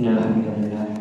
[0.00, 0.99] Innalhamdulillah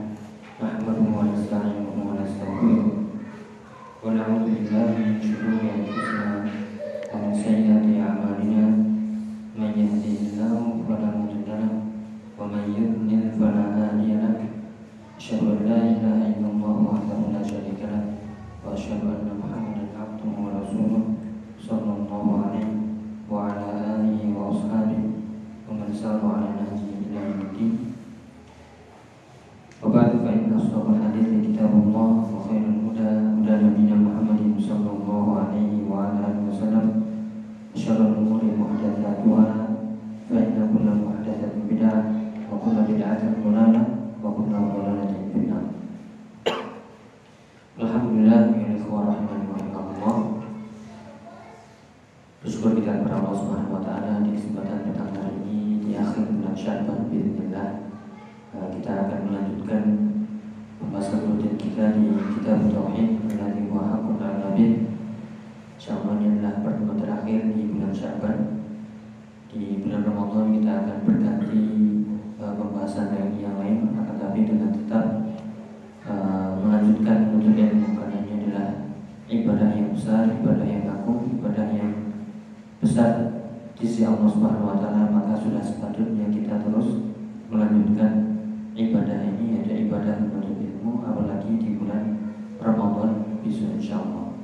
[83.00, 83.32] besar
[83.80, 87.00] di sisi Allah Subhanahu wa taala maka sudah sepatutnya kita terus
[87.48, 88.44] melanjutkan
[88.76, 92.20] ibadah ini ada ibadah menuntut ilmu apalagi di bulan
[92.60, 94.36] Ramadan bisa insya Allah.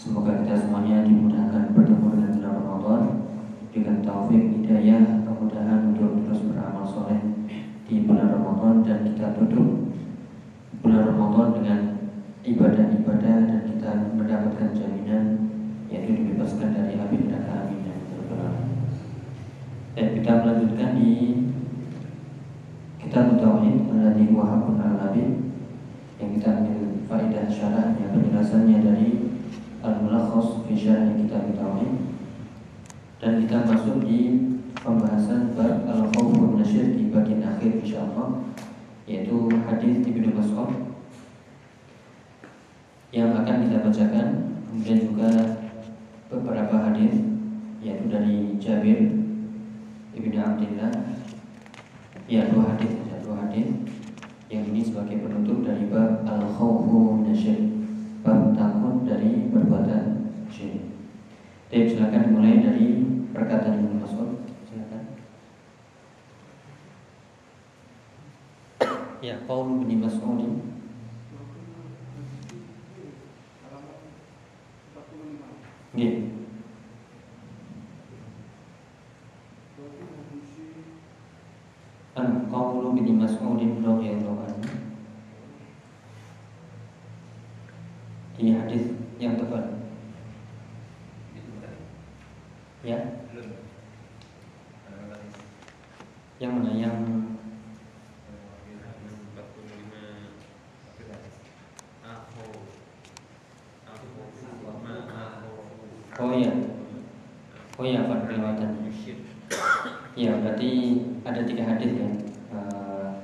[0.00, 3.02] Semoga kita semuanya dimudahkan bertemu dengan bulan Ramadan
[3.76, 7.20] dengan taufik hidayah kemudahan untuk terus beramal soleh
[7.84, 9.68] di bulan Ramadan dan kita tutup
[10.80, 11.80] bulan Ramadan dengan
[12.40, 15.41] ibadah-ibadah dan kita mendapatkan jaminan
[16.02, 17.82] yaitu dibebaskan dari api neraka amin
[19.92, 21.12] dan kita melanjutkan di
[22.96, 25.52] Kitab Tauhid Alladhi huwa hakun al-nabi
[26.16, 29.08] Yang kita ambil faedah syarahnya Penjelasannya dari
[29.84, 31.92] Al-Mulakhas fi syarah Kitab Tauhid
[33.20, 34.48] Dan kita masuk di
[34.80, 38.48] Pembahasan bab Al-Khawfun Nasyir di bagian akhir insyaAllah
[39.04, 40.72] Yaitu hadis Ibnu Mas'ud
[43.12, 44.28] Yang akan kita bacakan
[44.72, 45.30] Kemudian juga
[46.32, 47.20] Beberapa hadis
[47.84, 49.12] Yaitu dari Jabir
[50.16, 50.92] Ibnu Abdullah
[52.24, 53.68] Ya dua hadis, ada dua hadis
[54.52, 57.72] yang ini sebagai penutup dari bab al khawfu nasyir
[58.20, 60.92] bab takut dari perbuatan syirik.
[61.72, 63.00] Jadi silakan dimulai dari
[63.32, 64.44] perkataan Ibnu Mas'ud.
[64.68, 65.02] Silakan.
[69.24, 70.71] Ya, qaulu Ibnu Mas'ud.
[75.92, 76.32] Nggih.
[82.12, 84.68] An qawlu bin Mas'udin radhiyallahu anhu
[88.36, 88.84] Di hadis
[89.16, 89.80] yang tebal
[92.84, 93.00] Ya
[96.36, 96.96] Yang mana yang
[106.20, 106.52] Oh iya
[107.80, 108.84] Oh iya Pak kelewatan
[110.12, 110.72] Ya berarti
[111.22, 112.08] ada tiga hadis ya
[112.50, 113.22] uh,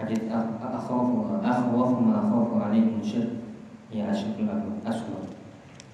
[0.00, 3.44] hadis akhafu akhwafu ma akhafu alaikum syirk
[3.92, 4.48] ya asyukul
[4.88, 5.20] asma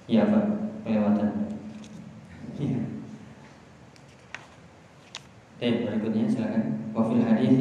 [0.07, 0.45] ya pak.
[0.83, 1.31] Kelewatan.
[2.59, 2.79] Ya
[5.63, 6.91] Baik, berikutnya silakan.
[6.91, 7.55] Wafil hadis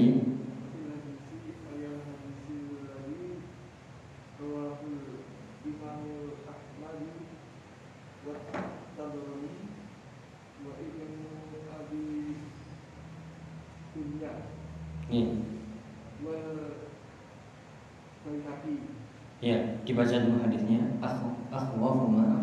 [19.43, 21.03] Ya, dibaca dulu hadisnya.
[21.03, 22.43] Aku aku ma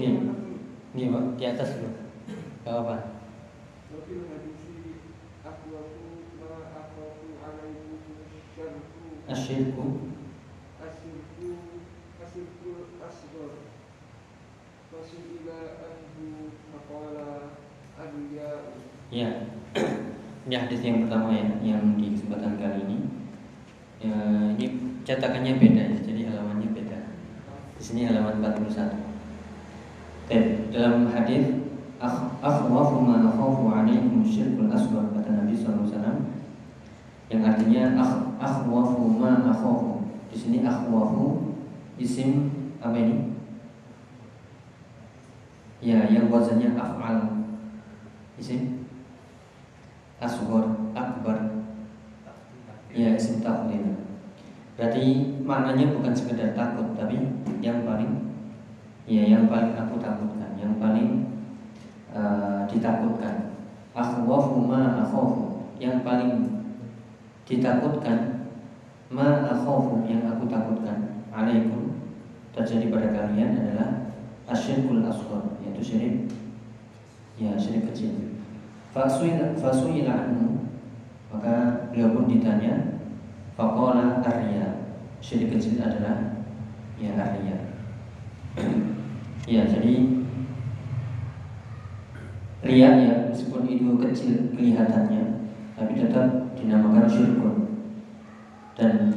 [0.00, 0.16] Nih,
[0.96, 1.96] nih pak, di atas dulu.
[2.68, 2.96] Gak apa-apa.
[9.30, 10.10] Asyirku
[10.84, 11.50] Asyirku
[12.20, 12.70] Asyirku
[13.00, 13.52] asghar
[14.90, 16.52] Fasila anhu
[17.96, 18.74] adiya'u
[19.10, 19.30] Ya,
[20.46, 22.98] ini hadis yang pertama ya, yang di kesempatan kali ini.
[23.98, 24.14] Ya,
[24.54, 24.66] ini
[25.02, 26.98] cetakannya beda ya, jadi halamannya beda.
[27.74, 29.09] Di sini halaman 41.
[30.70, 31.66] Dalam hadis
[32.40, 36.18] akhwafu ma akhafu alaikum syirkul asghar kata Nabi sallallahu alaihi wasallam
[37.26, 37.82] yang artinya
[38.38, 40.06] akhwafu ma akhafu.
[40.30, 41.58] Di sini akhwafu
[41.98, 43.34] isim apa ini?
[45.82, 47.44] Ya, yang wazannya af'al.
[48.38, 48.86] Isim
[50.20, 51.60] asghar, akbar.
[52.92, 54.00] Ya, isim tafdhil.
[54.80, 57.20] Berarti maknanya bukan sekedar takut, tapi
[57.60, 58.32] yang paling
[59.04, 61.40] ya yang paling aku takutkan, yang paling
[62.12, 63.56] uh, ditakutkan.
[63.96, 66.62] Akhwafu ma akhafu, yang paling
[67.48, 68.46] ditakutkan
[69.10, 71.98] ma akhafu yang aku takutkan alaikum
[72.54, 74.14] terjadi pada kalian adalah
[74.46, 76.14] asyirkul asghar yaitu syirik
[77.34, 78.38] ya syirik kecil.
[78.94, 80.66] Fasuila anhu.
[81.30, 82.98] Maka beliau pun ditanya
[83.54, 84.82] faqala arya
[85.22, 86.42] syirik kecil adalah
[86.98, 87.56] ya arya
[89.54, 90.19] ya jadi
[92.70, 97.54] ria ya meskipun itu kecil kelihatannya tapi tetap dinamakan syirkun
[98.78, 99.10] dan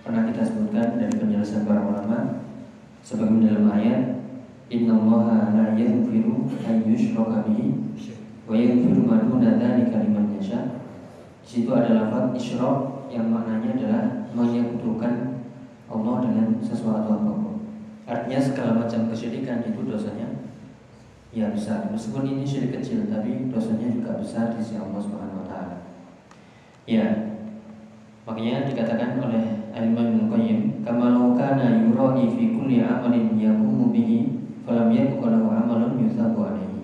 [0.00, 2.48] pernah kita sebutkan dari penjelasan para ulama
[3.04, 4.02] sebagaimana dalam ayat
[4.72, 7.76] innallaha la yaghfiru an yushraka bihi
[8.48, 10.80] wa yaghfiru ma duna dzalika liman yasha.
[11.44, 14.02] Di situ ada lafaz isyrak yang maknanya adalah
[14.32, 15.44] menyekutukan
[15.92, 17.54] Allah dengan sesuatu apa pun.
[18.08, 20.33] Artinya segala macam kesyirikan itu dosanya
[21.34, 21.90] ya besar.
[21.90, 25.76] Meskipun ini syirik kecil tapi dosanya juga besar di sisi Allah Subhanahu wa taala.
[26.86, 27.34] Ya.
[28.24, 34.34] Makanya dikatakan oleh Al-Imam Qayyim, "Kama kana yurani fi kulli amalin yaqumu bihi
[34.64, 36.80] falam yakun amalun yusabu alaihi.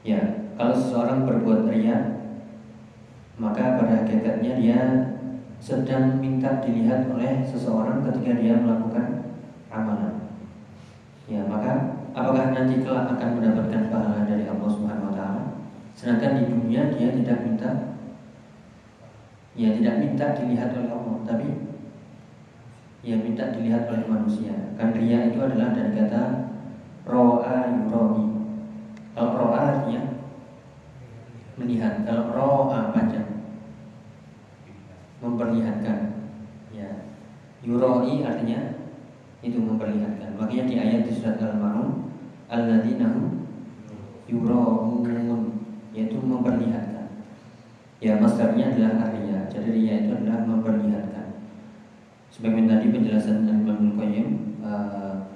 [0.00, 2.24] Ya, kalau seseorang berbuat ria,
[3.36, 4.80] maka pada hakikatnya dia
[5.60, 9.36] sedang minta dilihat oleh seseorang ketika dia melakukan
[9.68, 10.24] amalan.
[11.28, 15.42] Ya, maka apakah nanti kelak akan mendapatkan pahala dari Allah Subhanahu wa taala?
[15.94, 17.70] Sedangkan di dunia dia tidak minta
[19.58, 21.48] ya tidak minta dilihat oleh Allah, tapi
[23.02, 24.54] ya minta dilihat oleh manusia.
[24.78, 26.22] Kan ria itu adalah dari kata
[27.10, 28.24] roa yuroi
[29.16, 30.02] kalau roa artinya
[31.58, 33.44] melihat kalau roa panjang
[35.20, 35.98] memperlihatkan
[36.72, 36.88] ya
[37.60, 38.79] yuroi artinya
[39.40, 42.12] itu memperlihatkan makanya di ayat di surat al-maun
[42.48, 43.08] alladzina
[44.28, 45.04] yuraun
[45.90, 47.08] yaitu memperlihatkan
[47.98, 51.40] ya masdarnya adalah arya jadi ria itu adalah memperlihatkan
[52.30, 54.28] sebagaimana tadi penjelasan Imam Qayyim
[54.62, 55.30] uh,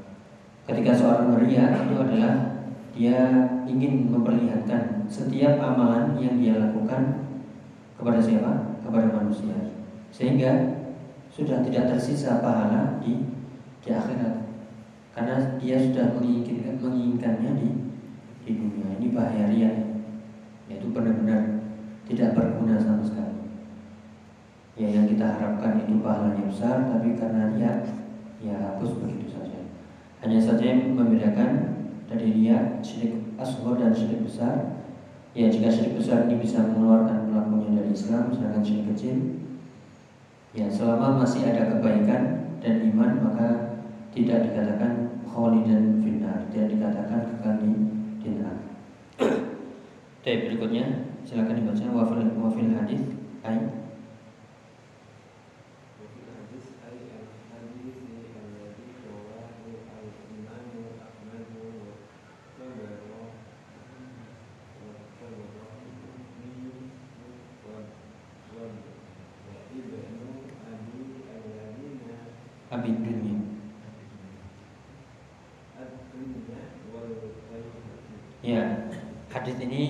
[0.65, 2.65] Ketika seorang ria itu adalah
[2.97, 3.21] dia
[3.69, 7.29] ingin memperlihatkan setiap amalan yang dia lakukan
[8.01, 8.81] kepada siapa?
[8.81, 9.77] Kepada manusia.
[10.09, 10.81] Sehingga
[11.29, 13.34] sudah tidak tersisa pahala di
[13.85, 14.35] di akhirat.
[15.15, 17.69] Karena dia sudah menginginkan menginginkannya di
[18.43, 18.97] di dunia.
[18.99, 19.73] Ini bahaya ria.
[20.67, 21.69] Yaitu benar-benar
[22.09, 23.45] tidak berguna sama sekali.
[24.75, 27.73] Ya yang kita harapkan itu pahalanya besar tapi karena ria
[28.43, 29.61] ya hapus begitu saja.
[30.25, 34.83] Hanya saja yang membedakan dari dia syirik asghar dan syirik besar.
[35.37, 39.17] Ya jika syirik besar ini bisa mengeluarkan pelakunya dari Islam, sedangkan syirik kecil,
[40.55, 42.23] ya selama masih ada kebaikan
[42.63, 43.74] dan iman maka
[44.15, 45.11] tidak dikatakan
[45.67, 47.71] dan finnar, tidak dikatakan kekal di
[48.23, 48.57] dinar.
[49.19, 53.03] Oke, berikutnya silakan dibaca wafil wafil hadis.
[53.43, 53.85] Ayat
[79.45, 79.83] Hadis ini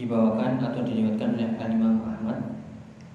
[0.00, 2.56] dibawakan atau diriwayatkan oleh Al-Imam Ahmad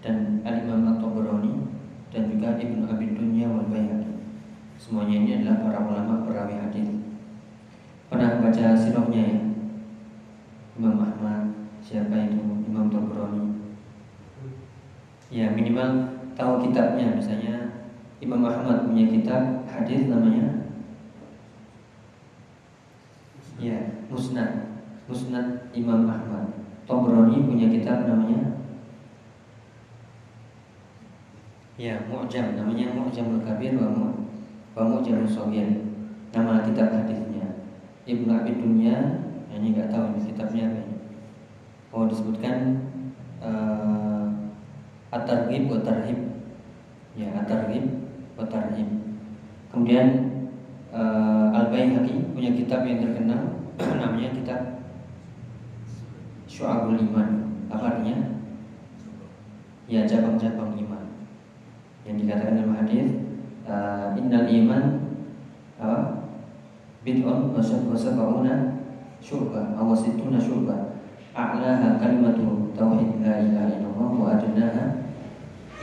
[0.05, 1.65] dan Al-Imam At-Tabrani
[2.13, 4.21] dan juga Ibnu Abi Dunya wal Baihaqi.
[4.77, 6.93] Semuanya ini adalah para ulama perawi hadis.
[8.05, 9.39] Pernah baca sirahnya ya?
[10.77, 13.73] Imam Ahmad, siapa itu Imam Tabrani?
[15.33, 15.89] Ya minimal
[16.33, 17.85] tahu kitabnya misalnya
[18.19, 20.65] Imam Ahmad punya kitab hadis namanya
[23.61, 23.77] ya
[24.09, 24.73] Musnad
[25.07, 26.47] Musnad Imam Ahmad.
[26.83, 28.53] Tobroni punya kitab namanya
[31.73, 34.15] Ya, Mu'jam namanya Mu'jamul Kabir wa Mu'
[34.77, 35.25] wa Mu'jamul.
[36.29, 37.65] Nama kitab hadisnya.
[38.05, 40.97] Ibnu Abi Dunya, ini nggak tahu ini kitabnya apa ini.
[41.89, 42.57] Oh, disebutkan
[43.41, 44.02] uh,
[45.13, 45.69] At-Targhib.
[47.13, 48.89] Ya, At-Targhib.
[49.69, 50.07] Kemudian
[50.93, 53.65] uh, Al-Baihaqi punya kitab yang terkenal
[54.01, 54.59] namanya kitab
[56.45, 58.33] Syu'abul Iman Apa artinya?
[59.83, 61.03] ya cabang-cabang iman.
[62.07, 63.07] Yang dikatakan dalam hadis
[63.67, 64.83] uh, innal iman
[65.75, 65.97] apa?
[67.03, 68.79] Bid'un wa sab'una
[69.19, 70.95] syurba aw sittuna syurba.
[71.35, 75.02] A'laha kalimatu tauhid la ilaha illallah wa adnaha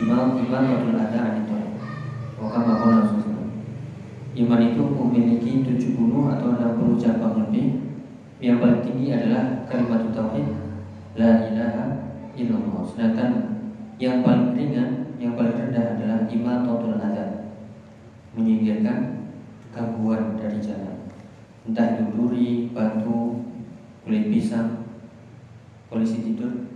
[0.01, 1.51] imam imamatul adha anit
[2.41, 3.01] Wa kama qala
[4.31, 7.83] Iman itu memiliki 70 atau 60 cabang lebih.
[8.41, 10.47] Yang paling tinggi adalah kalimat tauhid
[11.19, 11.85] la ilaha
[12.39, 12.83] illallah.
[12.89, 13.31] Sedangkan
[14.01, 17.53] yang paling ringan, yang paling rendah adalah imatatul adab.
[18.33, 19.29] Menyingkirkan
[19.75, 21.11] gangguan dari jalan.
[21.69, 23.45] Entah itu duri, batu,
[24.07, 24.89] kulit pisang,
[25.93, 26.71] polisi tidur.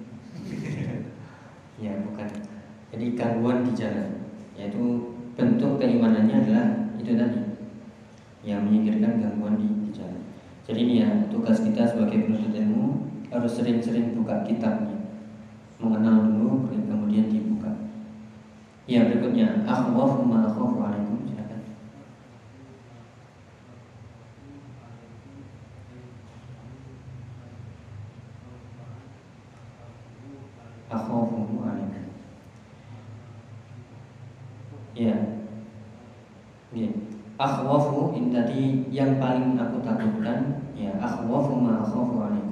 [1.81, 2.29] ya, bukan.
[2.95, 4.23] Jadi gangguan di jalan,
[4.55, 7.43] yaitu bentuk keimanannya adalah itu tadi
[8.47, 10.23] yang menyingkirkan gangguan di, jalan.
[10.63, 14.95] Jadi ini ya tugas kita sebagai penuntut ilmu harus sering-sering buka kitabnya
[15.83, 17.75] mengenal dulu kemudian dibuka
[18.87, 21.61] ya berikutnya akhwafu ma alaikum silakan
[30.89, 32.07] akhafu alaikum
[34.95, 35.17] ya
[36.71, 36.89] ya
[38.65, 40.39] akhwafu yang paling aku takutkan
[40.73, 42.45] ya akhwafu ma akhafu alaikum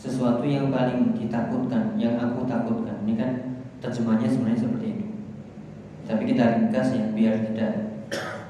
[0.00, 3.04] sesuatu yang paling ditakutkan, yang aku takutkan.
[3.04, 3.30] Ini kan
[3.84, 5.06] terjemahnya sebenarnya seperti itu.
[6.08, 7.72] Tapi kita ringkas ya biar tidak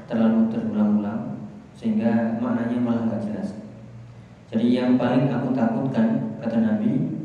[0.06, 1.42] terlalu terulang-ulang
[1.74, 3.58] sehingga maknanya malah nggak jelas.
[4.46, 7.18] Jadi yang paling aku takutkan kata Nabi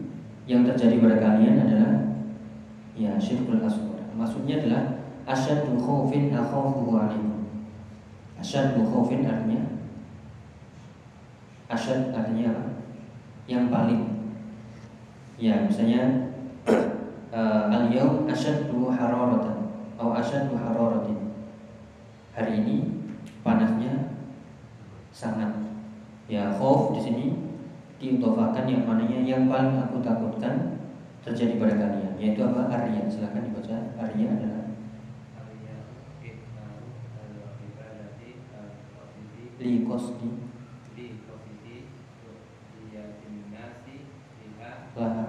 [0.49, 1.93] yang terjadi pada kalian adalah
[2.97, 4.09] ya syirkul asghar.
[4.17, 4.83] Maksudnya adalah
[5.29, 7.34] asyaddu khaufin akhafu alaikum.
[8.39, 9.63] Asyaddu khaufin artinya
[11.71, 12.63] asyad artinya apa?
[13.45, 14.01] Yang paling
[15.35, 16.31] Ya, misalnya
[17.35, 19.67] uh, al-yaum asyaddu hararatan
[19.99, 21.35] atau asyaddu hararatin.
[22.31, 22.75] Hari ini
[23.43, 24.15] panasnya
[25.11, 25.51] sangat.
[26.31, 27.25] Ya, khauf di sini
[27.99, 30.79] diutofakan yang mananya yang paling aku takutkan
[31.23, 34.74] terjadi pada kalian yaitu apa Arya silakan dibaca Arya adalah
[39.65, 40.45] li qasdi
[44.95, 45.27] laha.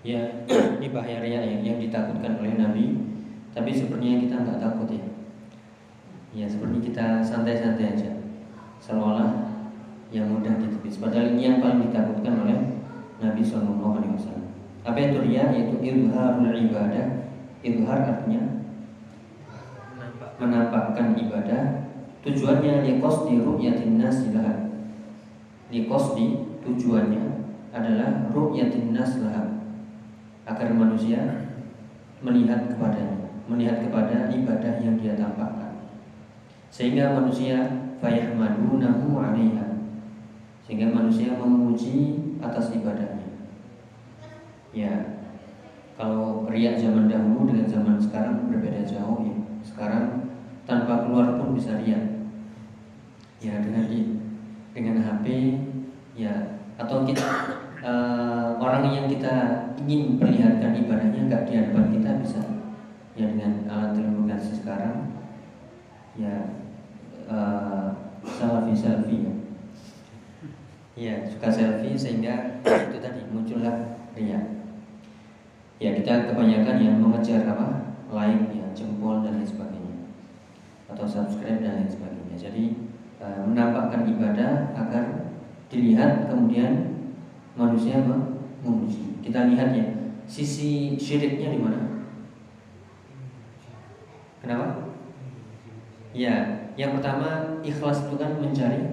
[0.00, 0.32] Ya
[0.80, 2.96] ini bahaya ria ya, yang ditakutkan oleh Nabi.
[3.52, 5.04] Tapi sepertinya kita nggak takut ya.
[6.32, 8.16] Ya seperti kita santai-santai aja.
[8.80, 9.28] Seolah
[10.08, 12.80] yang mudah ditepis padahal ini yang paling ditakutkan oleh
[13.20, 14.48] Nabi Shallallahu Alaihi Wasallam.
[14.88, 15.52] Apa itu ria?
[15.52, 17.28] Yaitu ilharul ibadah.
[17.60, 18.59] Ilhar artinya
[20.40, 21.92] menampakkan ibadah
[22.24, 24.70] tujuannya liqas di ru'yatin nasilah
[25.70, 26.34] Likosdi
[26.66, 29.14] tujuannya adalah ru'yatin nas
[30.42, 31.46] agar manusia
[32.18, 35.86] melihat kepadanya, melihat kepada ibadah yang dia tampakkan.
[36.74, 39.78] Sehingga manusia fayahmadunahu 'alaiha.
[40.66, 43.30] Sehingga manusia memuji atas ibadahnya.
[44.74, 45.22] Ya.
[45.94, 49.36] Kalau riak zaman dahulu dengan zaman sekarang berbeda jauh ya.
[49.62, 50.19] Sekarang
[50.70, 52.22] tanpa keluar pun bisa riak.
[53.42, 53.90] Ya dengan
[54.70, 55.26] dengan HP
[56.14, 57.26] ya atau kita
[57.82, 62.42] uh, orang yang kita ingin perlihatkan ibadahnya nggak di hadapan kita bisa.
[63.18, 65.10] Ya dengan alat telekomunikasi sekarang
[66.14, 66.54] ya
[67.26, 67.90] uh,
[68.22, 69.34] selfie selfie ya.
[70.94, 74.38] Ya suka selfie sehingga itu tadi muncullah ria
[75.80, 77.90] ya kita kebanyakan yang mengejar apa?
[78.12, 79.89] Like ya jempol dan lain sebagainya
[80.90, 82.64] atau subscribe dan lain sebagainya jadi
[83.20, 85.28] Eh, menampakkan ibadah agar
[85.68, 87.04] dilihat kemudian
[87.52, 88.00] manusia
[88.64, 89.20] memuji.
[89.20, 89.84] Kita lihat ya
[90.24, 92.00] sisi syiriknya di mana?
[94.40, 94.96] Kenapa?
[96.16, 98.88] Ya, yang pertama ikhlas itu kan mencari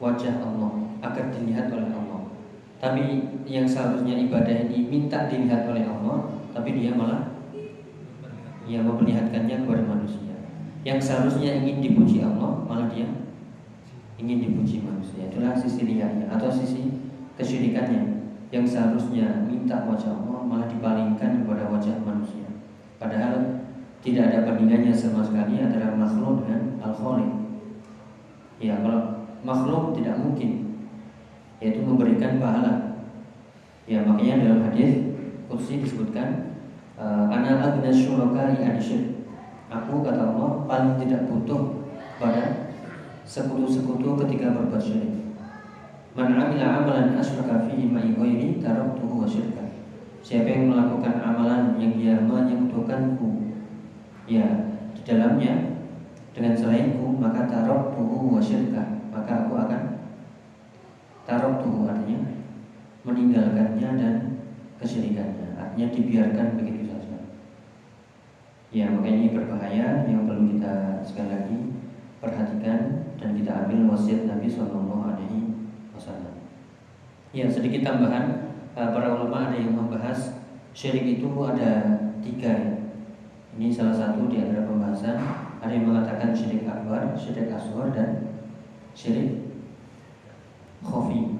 [0.00, 0.72] wajah Allah
[1.04, 2.32] agar dilihat oleh Allah.
[2.80, 7.36] Tapi yang seharusnya ibadah ini minta dilihat oleh Allah, tapi dia malah
[8.64, 10.23] yang memperlihatkannya kepada manusia
[10.84, 13.08] yang seharusnya ingin dipuji Allah malah dia
[14.20, 15.26] ingin dipuji manusia.
[15.32, 16.92] Itulah sisi liarnya atau sisi
[17.40, 18.14] kesyirikannya.
[18.52, 22.46] Yang seharusnya minta wajah Allah malah dipalingkan kepada wajah manusia.
[23.00, 23.66] Padahal
[24.04, 26.94] tidak ada bandingannya sama sekali antara makhluk dengan al
[28.62, 30.78] ya kalau makhluk tidak mungkin
[31.58, 33.00] yaitu memberikan pahala.
[33.88, 35.16] Ya makanya dalam hadis
[35.48, 36.54] kursi disebutkan
[37.00, 38.54] anak agna syuraka an
[39.74, 41.82] Aku kata Allah paling tidak butuh
[42.22, 42.70] pada
[43.26, 45.34] sekutu-sekutu ketika berbuat syirik.
[46.14, 49.66] Man amila amalan asyraka fihi ma'i ghairi taraktuhu wa syirka.
[50.22, 53.50] Siapa yang melakukan amalan yang dia menyekutukanku
[54.30, 54.46] ya
[54.94, 55.82] di dalamnya
[56.30, 59.02] dengan selainku maka taraktuhu wa syirka.
[59.10, 59.82] Maka aku akan
[61.26, 62.30] taraktuhu artinya
[63.02, 64.14] meninggalkannya dan
[64.78, 65.58] kesyirikannya.
[65.58, 66.83] Artinya dibiarkan begitu.
[68.74, 71.58] Ya, makanya ini berbahaya yang perlu kita sekali lagi
[72.18, 75.54] perhatikan dan kita ambil wasiat Nabi Shallallahu Alaihi
[75.94, 76.42] Wasallam.
[77.30, 80.42] Ya, sedikit tambahan Eh, para ulama ada yang membahas
[80.74, 82.74] syirik itu ada tiga ya.
[83.54, 85.14] Ini salah satu di antara pembahasan.
[85.62, 88.34] Ada yang mengatakan syirik akbar, syirik asghar dan
[88.98, 89.54] syirik
[90.82, 91.38] khafi.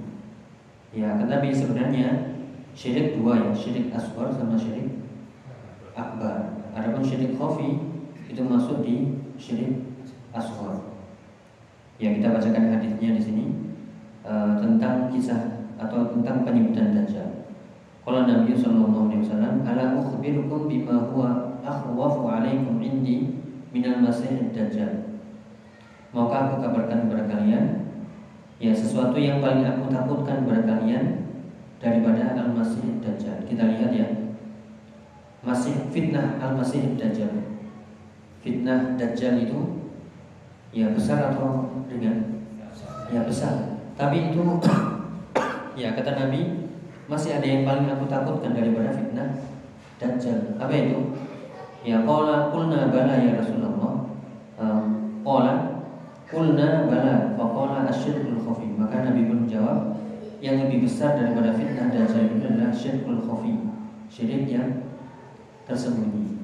[0.94, 2.38] Ya, tetapi sebenarnya
[2.70, 4.94] syirik dua ya, syirik asghar sama syirik
[5.98, 6.63] akbar.
[6.74, 7.78] Adapun syirik khafi
[8.26, 9.94] itu masuk di syirik
[10.34, 10.82] asghar.
[12.02, 13.44] Ya, kita bacakan hadisnya di sini
[14.26, 17.46] uh, tentang kisah atau tentang penyebutan dajjal.
[18.02, 23.38] Qala Nabi sallallahu alaihi wasallam, "Ala ukhbirukum bima huwa akhwafu alaikum indi
[23.70, 25.14] minal masih dajjal."
[26.10, 27.90] Maukah aku kabarkan kepada kalian
[28.62, 31.26] ya sesuatu yang paling aku takutkan kepada kalian
[31.82, 33.38] daripada al-masih dajjal.
[33.46, 34.23] Kita lihat ya.
[35.44, 37.28] Masih fitnah al-masih dajjal.
[38.40, 39.84] Fitnah dajjal itu
[40.72, 42.42] ya besar atau ringan?
[43.12, 43.78] Ya besar.
[43.94, 44.40] Tapi itu
[45.74, 46.70] Ya kata Nabi
[47.10, 49.36] masih ada yang paling aku takutkan daripada fitnah
[50.00, 50.58] Dajjal.
[50.58, 51.14] Apa itu?
[51.86, 54.10] Ya qala qulna bala ya Rasulullah.
[55.22, 55.54] Qala
[56.26, 58.74] qulna bala fa qala asyirkul khafi.
[58.74, 59.98] Maka Nabi pun menjawab
[60.42, 63.54] yang lebih besar daripada fitnah Dajjal itu adalah syirkul khafi.
[64.10, 64.93] Syirik yang
[65.64, 66.36] tersembunyi.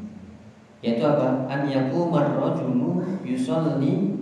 [0.81, 1.45] Yaitu apa?
[1.49, 4.17] An yaqumar rajulu yusalli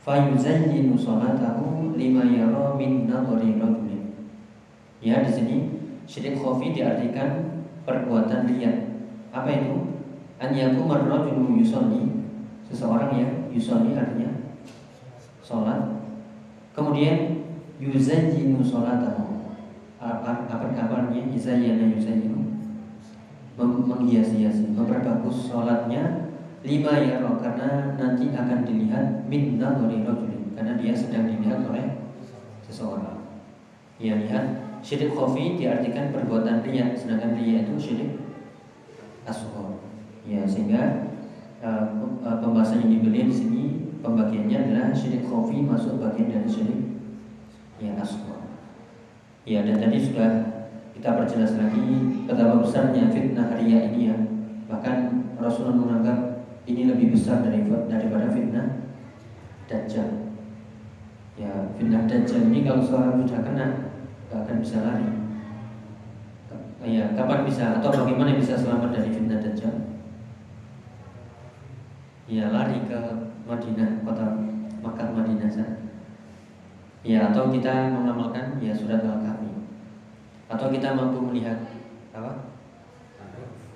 [0.00, 3.90] fayuzayyinu salatahu lima yara min nadhari rajul
[5.00, 5.56] Ya di sini
[6.04, 9.00] syirik khafi diartikan perbuatan riya.
[9.32, 9.76] Apa itu?
[10.40, 12.24] An yakumar rajulu yusolli
[12.68, 14.28] seseorang yang yusolli artinya
[15.40, 16.04] sholat.
[16.76, 17.48] Kemudian
[17.80, 19.40] yuzayyinu sholatahu.
[20.00, 21.28] Apa kabarnya?
[21.32, 22.49] Izayyana yuzayyinu
[23.64, 30.92] menghias-hiasi, memperbagus sholatnya lima ya roh karena nanti akan dilihat min nadhari rajulin karena dia
[30.92, 32.08] sedang dilihat oleh
[32.68, 33.20] seseorang.
[34.00, 38.10] Ia lihat Syirik khafi diartikan perbuatan riya, sedangkan riya itu syirik
[39.28, 39.76] asghar.
[40.24, 41.12] Ya, sehingga
[41.60, 41.84] uh,
[42.40, 43.62] pembahasan yang dibeli di sini
[44.00, 46.80] pembagiannya adalah syirik khafi masuk bagian dari syirik
[47.76, 48.40] ya asghar.
[49.44, 50.49] Ya, dan tadi sudah
[51.00, 51.80] kita perjelas lagi
[52.28, 54.16] betapa besarnya fitnah riya ini ya.
[54.68, 54.96] Bahkan
[55.40, 58.84] Rasulullah menganggap ini lebih besar dari daripada fitnah
[59.64, 60.28] dajjal.
[61.40, 63.66] Ya, fitnah dajjal ini kalau seorang sudah kena
[64.28, 65.08] gak akan bisa lari.
[66.84, 69.96] Ya, kapan bisa atau bagaimana bisa selamat dari fitnah dajjal?
[72.28, 73.00] Ya, lari ke
[73.48, 74.36] Madinah, kota
[74.84, 75.80] Makkah Madinah sana.
[77.00, 79.39] Ya, atau kita mengamalkan ya surat Al-Kahfi.
[80.50, 81.62] Atau kita mampu melihat
[82.10, 82.50] apa?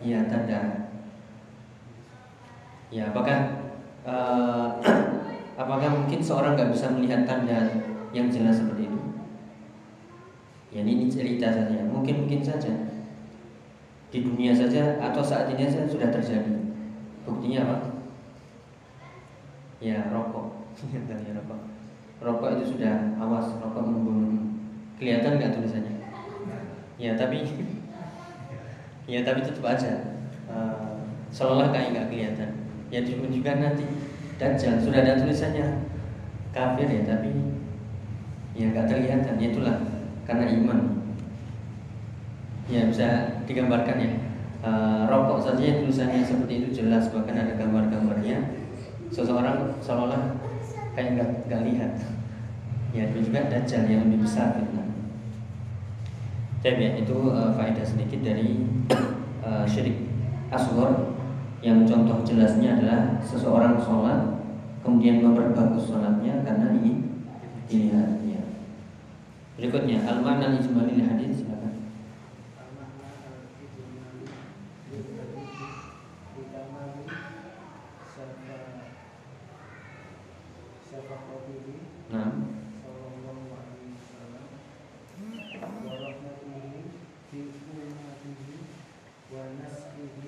[0.03, 0.91] Ya, tanda.
[2.91, 3.39] Ya, apakah
[4.03, 4.69] uh,
[5.63, 7.71] apakah mungkin seorang nggak bisa melihat tanda
[8.11, 9.01] yang jelas seperti itu?
[10.75, 12.75] Ya ini cerita saja, mungkin mungkin saja
[14.11, 16.55] di dunia saja atau saat ini saja sudah terjadi.
[17.23, 17.77] Buktinya apa?
[19.79, 20.75] Ya rokok,
[21.39, 21.61] rokok.
[22.23, 24.43] Rokok itu sudah awas, rokok membunuh.
[24.99, 25.94] Kelihatan nggak tulisannya?
[26.95, 27.43] Ya tapi,
[29.11, 29.93] ya tapi tetap aja.
[30.47, 31.03] Uh,
[31.35, 32.51] seolah kayak nggak kelihatan.
[32.93, 33.83] Ya juga nanti
[34.35, 35.87] Dajjal sudah ada tulisannya
[36.51, 37.31] kafir ya tapi
[38.55, 39.77] ya nggak terlihat ya itulah
[40.27, 40.81] karena iman.
[42.67, 44.13] Ya bisa digambarkan ya.
[44.65, 44.71] E,
[45.07, 48.59] rokok saja tulisannya seperti itu jelas bahkan ada gambar-gambarnya.
[49.15, 50.35] Seseorang seolah
[50.99, 51.93] kayak nggak nggak lihat.
[52.91, 54.83] Ya itu juga dajjal yang lebih besar gitu.
[56.65, 58.65] Jadi ya, itu uh, faedah sedikit dari
[59.45, 60.09] uh, syirik
[60.49, 61.13] asghar
[61.61, 64.41] yang contoh jelasnya adalah seseorang sholat
[64.81, 67.21] kemudian memperbagus sholatnya karena ingin
[67.69, 68.25] dilihat
[69.55, 71.79] Berikutnya al-makna ijmali hadis silakan.
[82.11, 82.31] Nah.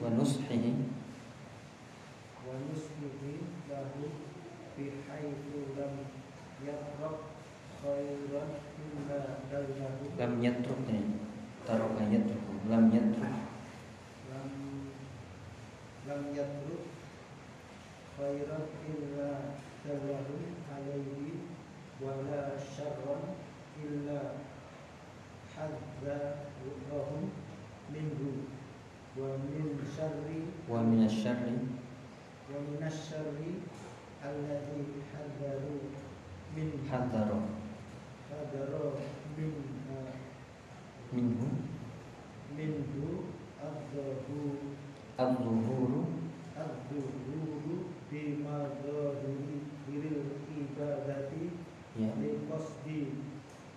[0.00, 0.72] Wa nushihi
[2.46, 3.32] Wa nushihi
[3.66, 4.02] lahu
[4.78, 5.94] bihaitsu lam
[6.62, 7.16] yatraq
[7.82, 8.25] khairan illa dallahu
[10.18, 11.16] lam yatruk ini.
[11.66, 12.24] Taruh ayat
[12.70, 13.34] lam yatruk
[14.30, 14.42] lam
[16.06, 16.86] lam yatruk
[18.14, 20.38] khairan illa dallahu
[20.70, 21.42] alaihi
[21.98, 23.34] wala syarran
[23.82, 24.38] illa
[25.50, 27.30] hadzarahum
[27.90, 28.46] minhu
[29.18, 31.74] wa min syarri wa minasyarri
[32.50, 33.66] wa minasyarri
[34.22, 35.90] alladhi hadzaru
[36.54, 37.42] min hadzara
[38.30, 38.98] hadzaru
[39.36, 39.52] min
[41.14, 41.48] minhu
[42.56, 43.30] minhu
[43.62, 44.40] adzahu
[45.16, 46.02] adzuhuru
[46.56, 51.44] adzuhuru bi madhahiri biril ibadati
[51.96, 53.22] ya li qasdi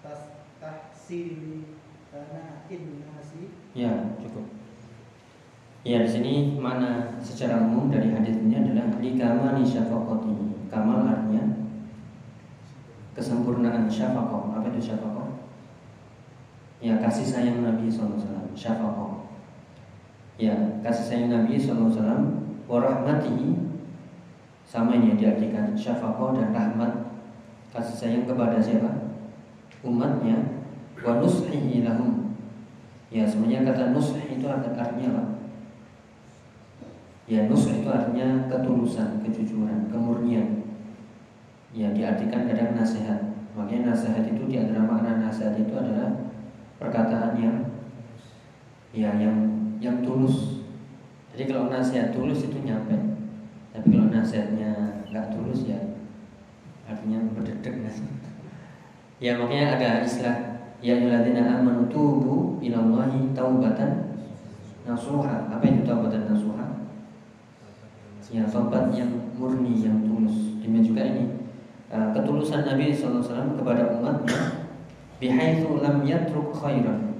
[0.01, 1.69] tas tahsili
[2.11, 4.47] tana'in nasi ya cukup
[5.85, 10.33] ya di sini mana secara umum dari hadis ini adalah di kamali syafaqati
[10.67, 11.58] kamal artinya
[13.19, 14.55] kesempurnaan syafaqah.
[14.55, 15.27] Apa itu syafaqah?
[16.79, 19.27] Ya kasih sayang Nabi SAW syafaqah.
[20.39, 21.91] Ya kasih sayang Nabi SAW
[22.71, 23.59] warahmatihi
[24.63, 27.11] sama ini diartikan syafaqah dan rahmat.
[27.75, 29.19] Kasih sayang kepada siapa?
[29.83, 30.63] Umatnya.
[31.03, 32.31] Wa nushihi lahum.
[33.11, 35.23] Ya sebenarnya kata nush itu artinya apa?
[37.27, 40.58] Ya nush itu artinya ketulusan kejujuran kemurnian
[41.75, 43.19] ya diartikan kadang nasihat
[43.53, 46.31] makanya nasihat itu di antara makna nasihat itu adalah
[46.81, 47.57] perkataan yang
[48.95, 49.35] ya yang
[49.77, 50.65] yang tulus
[51.35, 52.97] jadi kalau nasihat tulus itu nyampe
[53.69, 55.77] tapi kalau nasihatnya nggak tulus ya
[56.89, 57.75] artinya berdedek
[59.21, 64.15] ya makanya ada istilah Ya ayyuhalladzina amanu tubu ilallahi taubatan
[64.87, 65.51] nasuha.
[65.51, 66.87] Apa itu taubatan nasuha?
[68.31, 70.55] Ya, taubat yang murni, yang tulus.
[70.63, 71.23] Demikian juga ini
[71.89, 74.69] ketulusan Nabi SAW kepada umatnya
[75.17, 77.17] bihaitsu lam yatruk khairan.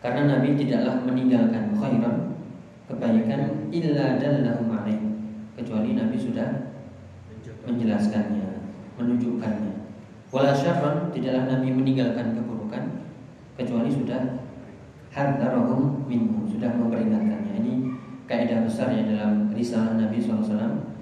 [0.00, 2.36] Karena Nabi tidaklah meninggalkan khairan
[2.84, 5.00] kebaikan illa dallahum alaih
[5.56, 6.76] kecuali Nabi sudah
[7.64, 8.68] menjelaskannya,
[9.00, 9.72] menunjukkannya.
[10.28, 13.08] Wala syarran tidaklah Nabi meninggalkan keburukan
[13.56, 14.44] kecuali sudah
[15.14, 17.62] hadarahum minhu, sudah memperingatkannya.
[17.64, 17.72] Ini
[18.26, 20.93] kaidah besar ya dalam risalah Nabi SAW.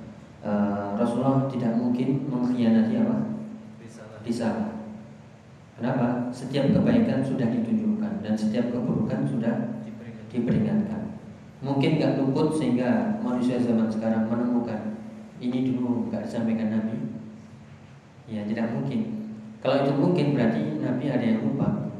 [0.43, 3.17] Uh, Rasulullah tidak mungkin mengkhianati apa?
[4.27, 4.75] Risalah.
[5.79, 6.31] Kenapa?
[6.35, 9.83] Setiap kebaikan sudah ditunjukkan dan setiap keburukan sudah
[10.35, 11.15] diperingatkan.
[11.63, 14.99] Mungkin nggak luput sehingga manusia zaman sekarang menemukan
[15.39, 16.99] ini dulu nggak disampaikan Nabi.
[18.27, 19.31] Ya tidak mungkin.
[19.63, 21.95] Kalau itu mungkin berarti Nabi ada yang lupa.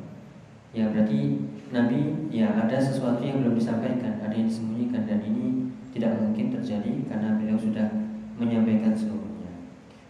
[0.75, 6.19] Ya berarti Nabi ya ada sesuatu yang belum disampaikan, ada yang disembunyikan dan ini tidak
[6.19, 8.02] mungkin terjadi karena beliau sudah
[8.43, 9.55] menyampaikan seluruhnya.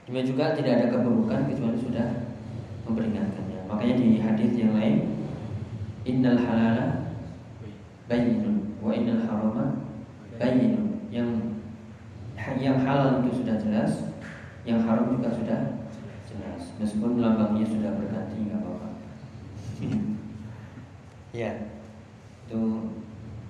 [0.08, 2.08] Demikian juga tidak ada keburukan kecuali sudah
[2.88, 3.60] memperingatkannya.
[3.68, 4.96] Makanya di hadis yang lain,
[6.08, 7.12] innal halala
[8.08, 9.64] bayyinun wa innal harama
[10.40, 11.06] bayyinun.
[11.12, 11.28] Yang
[12.58, 13.92] yang halal itu sudah jelas,
[14.66, 15.60] yang haram juga sudah
[16.26, 16.60] jelas.
[16.80, 18.88] Meskipun lambangnya sudah berganti nggak apa-apa.
[21.40, 21.50] ya,
[22.48, 22.60] itu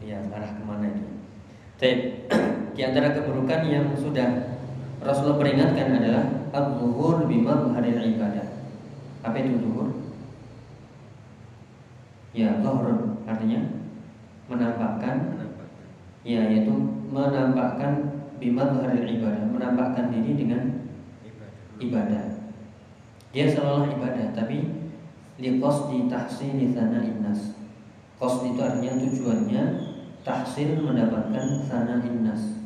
[0.05, 0.90] ya arah ke mana?
[1.81, 1.95] Tapi
[2.77, 4.52] di antara keburukan yang sudah
[5.03, 8.47] Rasulullah peringatkan adalah al-zuhur bima hari ibadah.
[9.27, 9.91] Apa itu zuhur?
[12.31, 13.83] Ya, zuhur artinya
[14.47, 15.43] menampakkan
[16.23, 16.71] ya yaitu
[17.11, 20.87] menampakkan bima hari ibadah, menampakkan diri dengan
[21.83, 22.38] ibadah.
[23.35, 24.71] Dia seolah ibadah, tapi
[25.43, 27.59] liqas di tahsin di sana innas.
[28.23, 29.62] Kos itu artinya tujuannya
[30.23, 32.62] tahsin mendapatkan sana innas.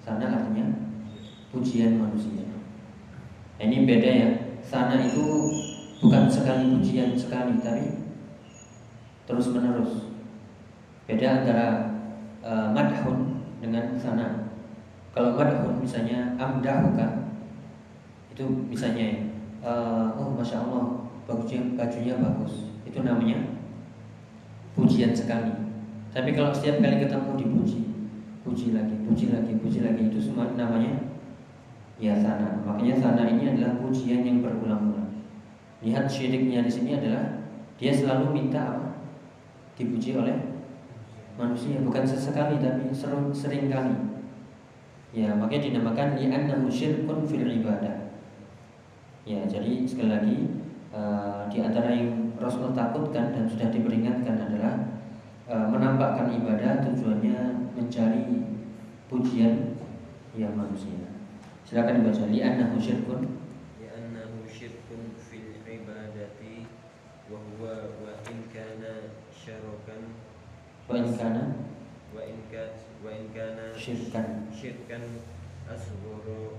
[0.00, 0.64] Sana artinya
[1.54, 2.42] pujian manusia.
[3.62, 4.30] Ini beda ya.
[4.64, 5.54] Sana itu
[6.02, 8.02] bukan sekali pujian sekali, tapi
[9.30, 10.10] terus menerus.
[11.06, 11.66] Beda antara
[12.42, 14.50] uh, madhun dengan sana.
[15.14, 17.30] Kalau madhun misalnya amdahuka
[18.34, 19.30] itu misalnya
[19.62, 23.62] uh, oh masya Allah bajunya bajunya bagus itu namanya
[24.74, 25.54] pujian sekali.
[26.10, 27.80] Tapi kalau setiap kali ketemu dipuji,
[28.42, 31.13] puji lagi, puji lagi, puji lagi itu semua namanya
[31.98, 32.58] ya sana.
[32.66, 35.22] Makanya sana ini adalah pujian yang berulang-ulang.
[35.84, 37.44] Lihat syiriknya di sini adalah
[37.78, 38.88] dia selalu minta apa?
[39.74, 40.34] Dipuji oleh
[41.34, 43.94] manusia, bukan sesekali tapi sering, kali.
[45.14, 48.10] Ya, makanya dinamakan li'annahu syirkun fil ibadah.
[49.26, 50.38] Ya, jadi sekali lagi
[50.90, 54.74] uh, di antara yang Rasul takutkan dan sudah diperingatkan adalah
[55.46, 58.26] uh, menampakkan ibadah tujuannya mencari
[59.06, 59.78] pujian
[60.34, 61.13] yang manusia.
[61.74, 63.34] Silakan dibaca li annahu syirkun.
[63.82, 66.70] Li annahu syirkun fil ibadati
[67.26, 70.14] wa huwa wa in kana syarakan
[70.86, 71.66] wa in kana?
[72.14, 74.46] Wa in kana wa in kana syirkan.
[74.54, 75.18] syirkan
[75.66, 76.54] asghara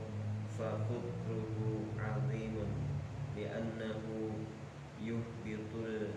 [0.51, 2.75] fa qudruhu 'azimun
[3.39, 4.35] li annahu
[4.99, 6.11] yuhbitul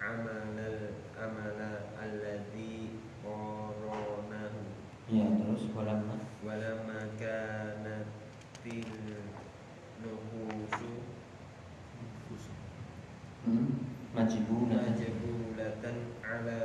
[0.00, 4.64] amalal amala alladhi qaranahu
[5.12, 6.16] ya terus walamma?
[6.40, 7.79] Walamma kana
[8.60, 8.92] bil
[10.04, 10.92] nuhusu
[13.44, 13.68] hmm.
[14.12, 16.60] majibulatan majibulatan ala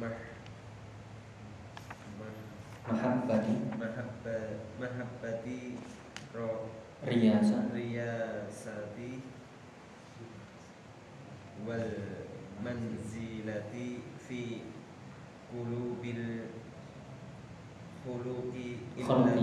[0.00, 0.16] mah
[2.88, 3.54] mahabbati.
[3.76, 4.36] mahabba
[4.80, 5.76] mahabbati
[6.32, 6.72] ro
[7.04, 7.68] riyasa.
[7.76, 9.20] Riyasati
[11.68, 11.92] wal
[12.64, 14.64] manzilati fi
[15.52, 16.48] qulubil
[18.00, 19.36] khuluqi illa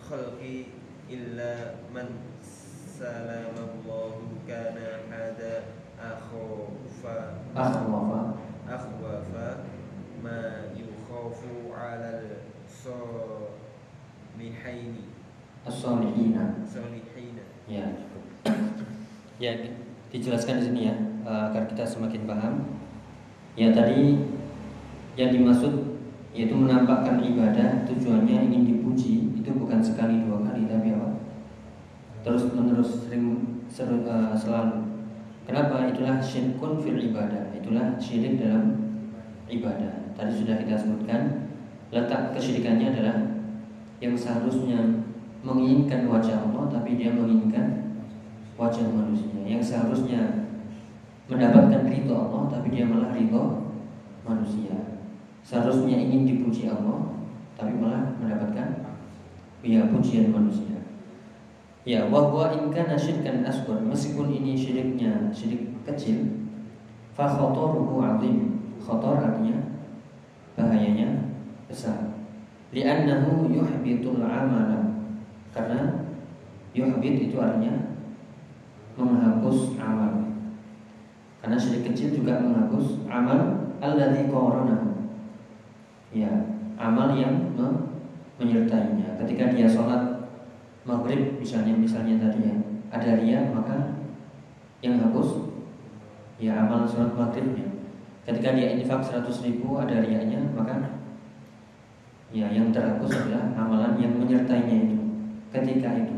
[0.00, 0.77] khalqi
[1.08, 7.40] illa man salamallahu kana hada akhwafa.
[7.56, 8.20] Akhwafa.
[8.68, 9.64] Akhwafa
[10.20, 12.48] ma yukhafu ala al
[15.68, 17.84] salihina salihina ya
[19.36, 19.52] ya
[20.08, 20.94] dijelaskan di sini ya
[21.28, 22.54] eh, agar kita semakin paham.
[23.58, 24.16] Ya tadi
[25.18, 25.98] yang dimaksud
[26.30, 30.94] yaitu menampakkan ibadah tujuannya ingin dipuji itu bukan sekali dua kali tapi
[32.26, 34.88] Terus menerus sering seru- eh, selalu.
[35.48, 35.88] Kenapa?
[35.88, 37.54] Itulah syirkun fil ibadah.
[37.54, 38.74] Itulah syirik dalam
[39.48, 40.12] ibadah.
[40.18, 41.46] Tadi sudah kita sebutkan
[41.94, 43.16] Letak kesyirikannya adalah
[44.02, 45.06] Yang seharusnya
[45.46, 47.94] menginginkan wajah Allah Tapi dia menginginkan
[48.58, 49.38] wajah manusia.
[49.46, 50.50] Yang seharusnya
[51.30, 53.72] mendapatkan ridho Allah Tapi dia malah ridho
[54.26, 54.98] manusia.
[55.46, 57.14] Seharusnya ingin dipuji Allah
[57.54, 58.84] Tapi malah mendapatkan
[59.62, 60.77] Ya pujian manusia
[61.88, 66.20] Ya, wahwa in kana syirkan asghar meskipun ini syiriknya syirik kecil
[67.16, 68.60] fa khataruhu azim.
[68.76, 69.56] Khatar artinya
[70.52, 71.32] bahayanya
[71.64, 72.12] besar.
[72.76, 75.00] Li'annahu yuhbitul amala.
[75.48, 76.04] Karena
[76.76, 77.96] yuhbit itu artinya
[79.00, 80.28] menghapus amal.
[81.40, 85.08] Karena syirik kecil juga menghapus amal alladzi qaranahu.
[86.12, 87.96] Ya, amal yang me-
[88.36, 89.16] menyertainya.
[89.24, 90.17] Ketika dia sholat
[90.88, 92.56] maghrib misalnya misalnya tadi ya.
[92.88, 94.00] Ada ria maka
[94.80, 95.44] yang hapus
[96.40, 97.68] ya amal sholat maghribnya
[98.28, 101.00] ketika dia infak 100 ribu ada riaknya maka
[102.28, 104.98] ya yang terhapus adalah amalan yang menyertainya itu
[105.52, 106.16] ketika itu.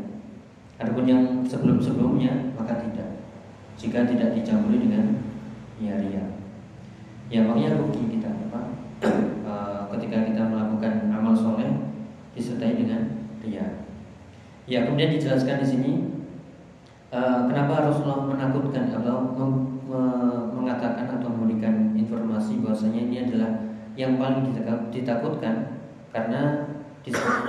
[0.75, 3.23] Adapun yang sebelum sebelumnya maka tidak.
[3.79, 5.23] Jika tidak dicampuri dengan
[5.79, 6.25] ya ria.
[7.31, 8.61] Ya makanya rugi kita apa?
[9.41, 11.67] Eh, ketika kita melakukan amal soleh
[12.37, 13.80] disertai dengan ria
[14.69, 15.91] Ya, kemudian dijelaskan di sini
[17.09, 19.33] uh, kenapa Rasulullah menakutkan atau
[20.55, 23.67] mengatakan atau memberikan informasi bahwasanya ini adalah
[23.99, 25.83] yang paling ditak- ditakutkan
[26.15, 26.71] karena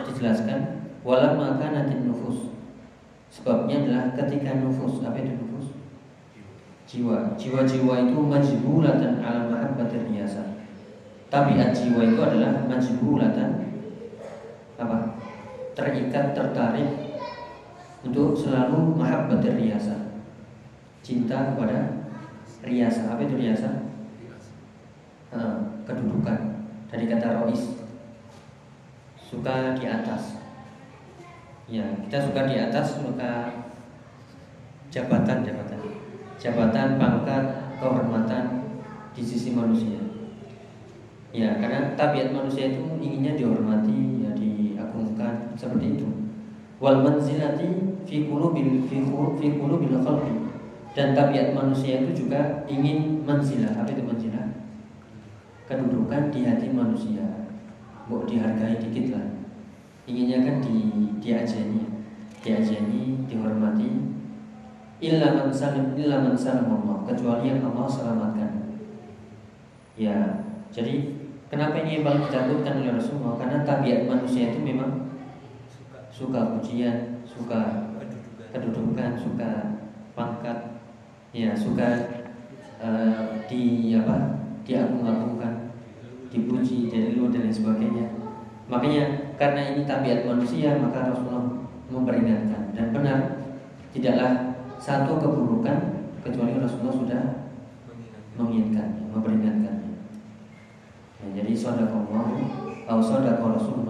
[0.08, 2.50] dijelaskan walam maka nanti nufus.
[3.32, 5.76] Sebabnya adalah ketika nufus, apa itu nufus?
[6.84, 7.38] Jiwa.
[7.38, 10.58] Jiwa-jiwa itu majbulatan ala mahabbatir riyasa.
[11.32, 13.50] Tabiat jiwa itu adalah majbulatan
[14.76, 15.16] apa?
[15.72, 16.90] Terikat, tertarik
[18.04, 19.94] untuk selalu mahabbatir riyasa
[21.02, 22.04] cinta kepada
[22.62, 23.92] riyasa apa itu riyasa
[25.32, 25.56] Eh,
[25.88, 26.60] kedudukan.
[26.92, 27.80] Dari kata rois
[29.16, 30.36] suka di atas.
[31.64, 33.48] Ya kita suka di atas suka
[34.92, 35.80] jabatan jabatan.
[36.36, 37.44] Jabatan pangkat
[37.80, 38.44] kehormatan
[39.16, 40.04] di sisi manusia.
[41.32, 44.11] Ya karena tabiat manusia itu inginnya dihormati
[45.54, 46.08] seperti itu.
[46.82, 47.68] Wal manzilati
[48.02, 50.34] fi qulubil fi qulu- fi qulubil khalqi
[50.92, 54.52] dan tabiat manusia itu juga ingin manzilah apa itu manzilah
[55.64, 57.48] kedudukan di hati manusia.
[58.10, 59.26] Mau dihargai dikit lah.
[60.04, 60.76] Inginnya kan di
[61.22, 61.86] diajeni
[62.42, 63.88] diajeni dihormati.
[65.02, 68.50] Illa man salim illa man salam Allah kecuali yang Allah selamatkan.
[69.94, 71.14] Ya jadi
[71.48, 73.38] kenapa ini yang paling ditakutkan oleh Rasulullah?
[73.38, 75.11] Karena tabiat manusia itu memang
[76.12, 77.88] suka pujian, suka
[78.52, 79.80] kedudukan, suka
[80.12, 80.84] pangkat,
[81.32, 81.88] ya suka
[82.76, 85.72] eh, di apa diagung-agungkan,
[86.28, 88.06] dipuji, dirilu dan lain sebagainya.
[88.68, 93.18] Makanya karena ini tabiat manusia maka Rasulullah memperingatkan dan benar
[93.90, 97.22] tidaklah satu keburukan kecuali Rasulullah sudah
[98.36, 99.92] mengingatkannya, memperingatkannya.
[101.22, 102.36] Ya, jadi sadaqallah
[102.84, 103.82] atau sadaqa Rasulullah.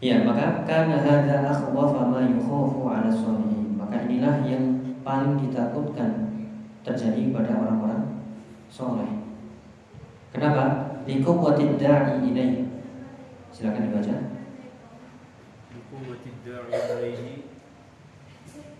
[0.00, 3.76] Ya, maka karena hadza akhwafa ma yukhafu 'ala suami.
[3.76, 6.40] Maka inilah yang paling ditakutkan
[6.80, 8.24] terjadi pada orang-orang
[8.72, 9.20] soleh.
[10.32, 10.96] Kenapa?
[11.04, 12.64] Liquwwatid da'i ilaih.
[13.52, 14.16] Silakan dibaca.
[15.68, 17.44] Liquwwatid da'i ilaihi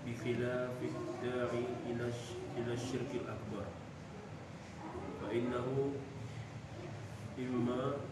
[0.09, 2.09] bi khilafid da'i ila
[2.57, 3.69] ila syirkil akbar.
[5.21, 6.01] Fa innahu
[7.37, 8.09] imma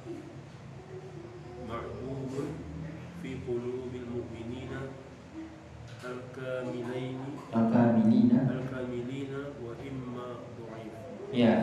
[1.65, 2.68] ma'bubun
[3.24, 4.72] في قلوب المؤمنين
[6.04, 7.18] الكاملين
[7.54, 8.40] Al-kamilina.
[8.50, 9.32] الكاملين
[9.64, 10.26] وإما
[10.60, 10.94] ضعيف
[11.34, 11.54] Ya.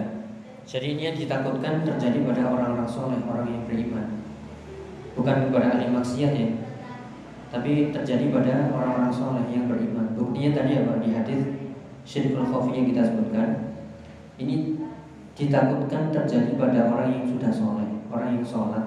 [0.65, 4.23] Jadi ini yang ditakutkan terjadi pada orang-orang soleh, orang yang beriman.
[5.19, 6.49] Bukan kepada ahli maksiat ya.
[7.51, 10.15] Tapi terjadi pada orang-orang soleh yang beriman.
[10.15, 11.41] Buktinya tadi apa di hadis
[12.07, 13.49] syirkul khafi yang kita sebutkan.
[14.39, 14.79] Ini
[15.35, 18.87] ditakutkan terjadi pada orang yang sudah soleh, orang yang sholat.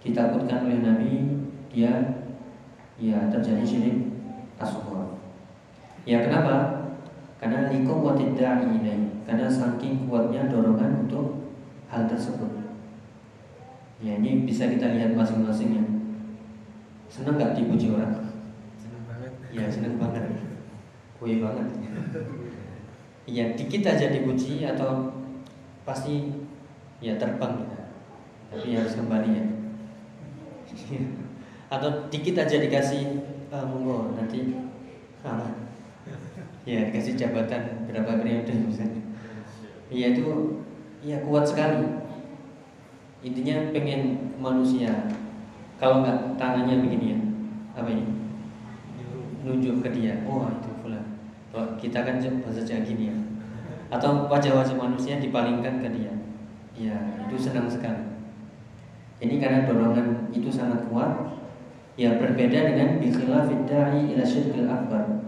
[0.00, 1.12] Ditakutkan oleh Nabi
[1.71, 1.91] dia
[2.99, 3.97] ya terjadi syirik
[4.59, 5.17] asghar.
[6.03, 6.81] Ya kenapa?
[7.41, 11.49] Karena likum da'i ilaih Karena saking kuatnya dorongan untuk
[11.89, 12.53] hal tersebut
[13.97, 15.83] Ya ini bisa kita lihat masing-masing ya
[17.09, 18.13] Seneng gak dipuji orang?
[18.77, 19.33] Seneng banget.
[19.49, 20.25] Ya seneng banget
[21.17, 21.65] Kue banget
[23.25, 25.09] Ya dikit aja dipuji atau
[25.81, 26.29] Pasti
[27.01, 27.81] ya terbang kita
[28.53, 29.45] Tapi harus kembali ya
[31.71, 34.59] Atau dikit aja dikasih ah, Monggo nanti
[35.23, 35.47] ah,
[36.67, 38.99] Ya dikasih jabatan berapa periode misalnya.
[39.87, 40.59] Iya itu
[40.99, 42.03] ya kuat sekali.
[43.23, 45.07] Intinya pengen manusia.
[45.79, 47.19] Kalau nggak tangannya begini ya
[47.73, 48.05] Apa ini?
[49.41, 51.01] Nunjuk ke dia Oh itu pula
[51.49, 53.17] Kalau kita kan bahasa Jawa gini ya.
[53.89, 56.13] Atau wajah-wajah manusia dipalingkan ke dia.
[56.75, 58.11] Ya itu senang sekali.
[59.23, 61.40] Ini karena dorongan itu sangat kuat
[61.99, 65.21] Ya berbeda dengan Bikhilafid da'i ila syirkil akbar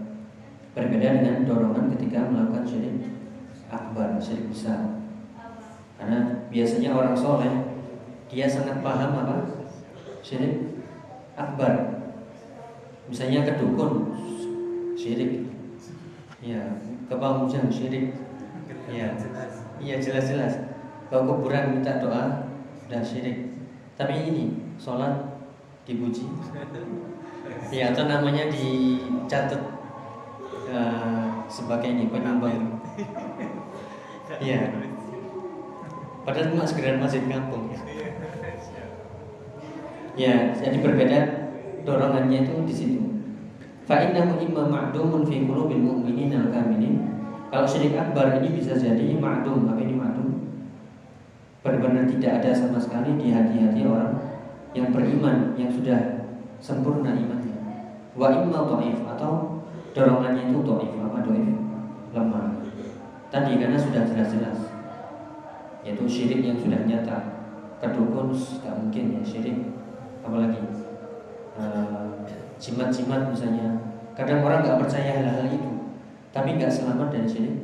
[0.74, 3.14] Berbeda dengan dorongan ketika melakukan syirik
[3.70, 5.06] akbar, syirik besar.
[5.94, 7.54] Karena biasanya orang soleh
[8.26, 9.36] dia sangat paham apa
[10.26, 10.82] syirik
[11.38, 12.02] akbar.
[13.06, 14.18] Misalnya ke dukun
[14.98, 15.46] syirik,
[16.42, 16.74] ya
[17.06, 18.18] ke pamujang syirik,
[18.90, 19.14] ya
[19.78, 20.58] iya jelas-jelas.
[21.06, 22.50] Ke kuburan minta doa
[22.82, 23.54] sudah syirik.
[23.94, 25.33] Tapi ini sholat
[25.84, 26.24] dipuji,
[27.76, 29.60] ya atau namanya dicatat
[30.68, 32.80] eh, sebagai ini penyumbang.
[34.40, 34.72] Iya.
[36.24, 37.68] Padahal cuma sekedar masjid kampung.
[40.16, 41.18] Ya, jadi berbeda
[41.84, 43.00] dorongannya itu di situ.
[43.84, 47.04] Fa innahu imma ma'dumun fi qulubil mu'minin al-kamilin.
[47.52, 49.68] Kalau syirik akbar ini bisa jadi ma'dum.
[49.68, 50.48] Apa ini ma'dum?
[51.60, 54.23] Benar-benar tidak ada sama sekali di hati-hati orang
[54.74, 57.56] yang beriman, yang sudah sempurna imannya.
[58.18, 59.62] Wa imma dhaif atau
[59.94, 60.92] dorongannya itu dhaif.
[60.98, 61.54] Apa dhaif?
[62.12, 62.46] Lemah.
[63.30, 64.74] Tadi karena sudah jelas-jelas
[65.84, 67.18] yaitu syirik yang sudah nyata
[67.78, 69.58] kedukun nggak mungkin ya syirik
[70.24, 70.64] apalagi
[71.60, 72.04] eh,
[72.56, 73.68] jimat-jimat misalnya
[74.16, 75.70] kadang orang nggak percaya hal-hal itu
[76.32, 77.56] tapi nggak selamat dari syirik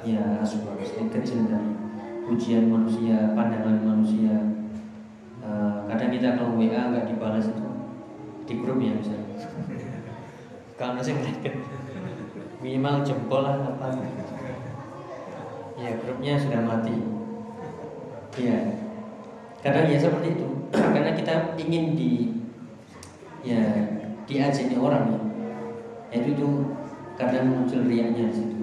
[0.00, 1.76] ya asbab kecil dari
[2.24, 4.32] pujian manusia pandangan manusia
[5.40, 7.64] Eh, kadang kita kalau WA nggak dibalas itu
[8.44, 9.24] di grup ya misalnya
[10.76, 11.12] kalau nasi
[12.60, 13.88] minimal jempol lah apa.
[15.80, 16.96] Ya grupnya sudah mati.
[18.36, 18.80] Iya.
[19.60, 20.48] Kadang ya seperti itu.
[20.72, 22.12] Karena kita ingin di
[23.44, 23.60] ya
[24.24, 25.20] diajeni orang ya.
[26.20, 26.48] Itu itu
[27.16, 28.56] kadang muncul riaknya di situ.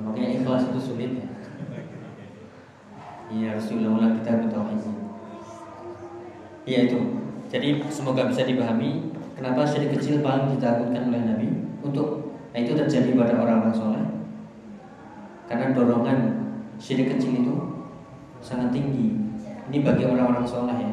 [0.00, 1.28] Makanya ikhlas itu sulit ya.
[3.32, 4.95] Iya harus diulang-ulang kita bertauhid
[6.66, 6.98] iya itu.
[7.46, 11.48] Jadi semoga bisa dipahami kenapa syirik kecil paling ditakutkan oleh Nabi
[11.80, 14.04] untuk nah itu terjadi pada orang-orang soleh.
[15.46, 16.18] Karena dorongan
[16.76, 17.54] syirik kecil itu
[18.42, 19.14] sangat tinggi.
[19.70, 20.92] Ini bagi orang-orang soleh ya.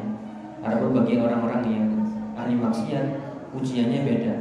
[0.64, 1.86] Adapun bagi orang-orang yang
[2.38, 3.04] ahli maksiat
[3.50, 4.34] ujiannya beda.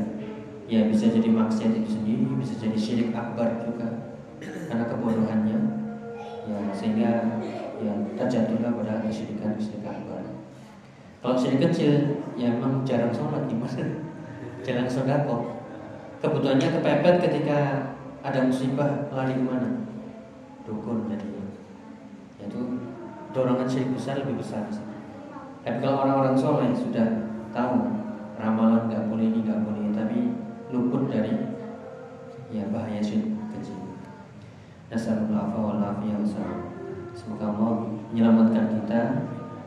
[0.69, 5.59] Ya bisa jadi maksiat itu sendiri bisa jadi syirik akbar juga karena kebodohannya.
[6.45, 7.41] Ya sehingga
[7.81, 9.91] ya terjatuhlah pada kesyirikan kesyirikan.
[9.97, 10.02] akbar
[11.23, 13.95] kalau syirik kecil ya memang jarang sholat gimana?
[14.59, 15.55] Jarang sodako.
[16.19, 17.59] Kebutuhannya kepepet ketika
[18.19, 19.87] ada musibah lari ke mana?
[20.67, 21.27] Dukun jadi
[22.43, 22.59] itu
[23.31, 24.67] dorongan syirik besar lebih besar.
[25.63, 28.03] Tapi kalau orang-orang soleh sudah tahu
[28.35, 30.19] ramalan nggak boleh ini nggak boleh tapi
[30.75, 31.55] luput dari
[32.51, 33.79] ya bahaya syirik kecil.
[34.91, 36.67] Nasallallahu wal afiyah wassalam.
[37.15, 39.01] Semoga Allah menyelamatkan kita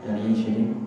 [0.05, 0.86] dari syirik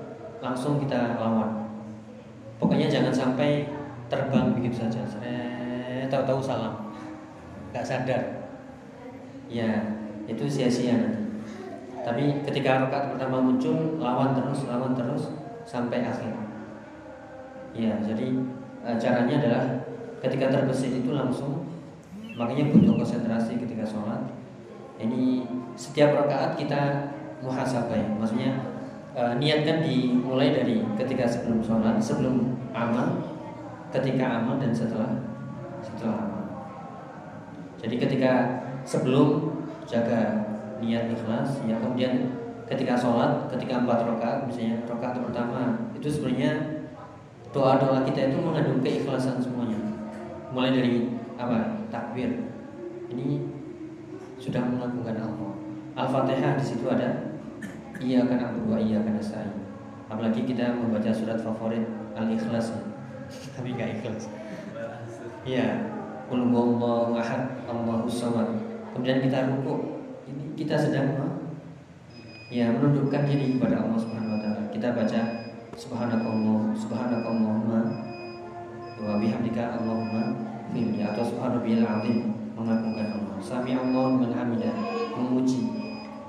[0.41, 1.69] langsung kita lawan.
[2.57, 3.69] Pokoknya jangan sampai
[4.09, 5.05] terbang begitu saja.
[5.05, 6.91] Seret, tahu-tahu salam.
[7.71, 8.49] Gak sadar.
[9.47, 9.69] Ya,
[10.25, 11.23] itu sia-sia nanti.
[12.01, 15.29] Tapi ketika rakaat pertama muncul, lawan terus, lawan terus
[15.63, 16.33] sampai akhir.
[17.71, 18.27] Ya, jadi
[18.83, 19.63] eh, caranya adalah
[20.19, 21.69] ketika terbesit itu langsung
[22.33, 24.21] makanya butuh konsentrasi ketika sholat.
[24.97, 25.45] Ini
[25.77, 27.13] setiap rakaat kita
[27.45, 28.07] muhasabah ya.
[28.17, 28.70] Maksudnya
[29.15, 33.19] eh, niatkan dimulai dari ketika sebelum sholat, sebelum amal,
[33.91, 35.11] ketika amal dan setelah
[35.83, 36.43] setelah amal.
[37.81, 39.57] Jadi ketika sebelum
[39.89, 40.45] jaga
[40.79, 46.51] niat ikhlas, ya kemudian ketika sholat, ketika empat rakaat misalnya rakaat pertama itu sebenarnya
[47.51, 49.77] doa doa kita itu mengandung keikhlasan semuanya.
[50.55, 50.93] Mulai dari
[51.35, 52.47] apa takbir
[53.11, 53.43] ini
[54.39, 55.51] sudah mengagungkan Allah.
[55.91, 57.30] Al-Fatihah di situ ada
[58.01, 59.53] iya akan abu wa iya akan nasta'in.
[60.11, 61.85] Apalagi kita membaca surat favorit
[62.17, 62.81] Al-Ikhlas ya.
[63.55, 64.27] Tapi nggak ikhlas.
[65.47, 65.87] Iya.
[66.27, 68.47] Qul huwallahu ahad, Allahus samad.
[68.91, 70.03] Kemudian kita rukuk.
[70.27, 71.11] Ini kita sedang
[72.51, 74.63] ya menundukkan diri kepada Allah Subhanahu wa taala.
[74.71, 75.21] Kita baca
[75.75, 77.79] subhanakallah subhanakallahumma
[79.01, 80.35] wa bihamdika Allahumma
[80.71, 82.17] firli atau subhanallahil azim
[82.55, 83.35] mengagungkan Allah.
[83.39, 84.75] Sami Allah man hamidah,
[85.15, 85.80] memuji.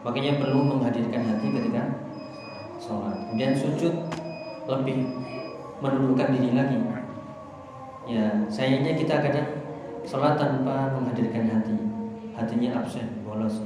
[0.02, 1.82] Makanya perlu menghadirkan hati ketika
[2.82, 3.14] sholat.
[3.30, 3.94] Kemudian sujud
[4.66, 5.06] lebih
[5.78, 6.78] menundukkan diri lagi.
[8.02, 9.46] Ya, sayangnya kita kadang
[10.02, 11.78] sholat tanpa menghadirkan hati,
[12.34, 13.62] hatinya absen, bolos.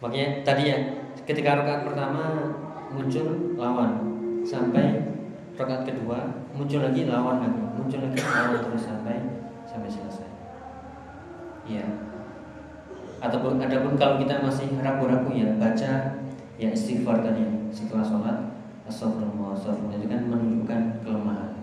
[0.00, 0.78] Makanya tadi ya,
[1.28, 2.56] ketika rakaat pertama
[2.88, 3.92] muncul lawan,
[4.40, 5.04] sampai
[5.52, 9.16] rakaat kedua muncul lagi lawan lagi, muncul lagi lawan terus sampai
[9.68, 10.30] sampai selesai.
[11.68, 12.11] Ya.
[13.22, 16.18] Ataupun adapun kalau kita masih ragu-ragu ya baca
[16.58, 18.38] ya istighfar tadi setelah sholat
[18.90, 19.54] astagfirullah
[19.94, 21.54] itu kan menunjukkan kelemahan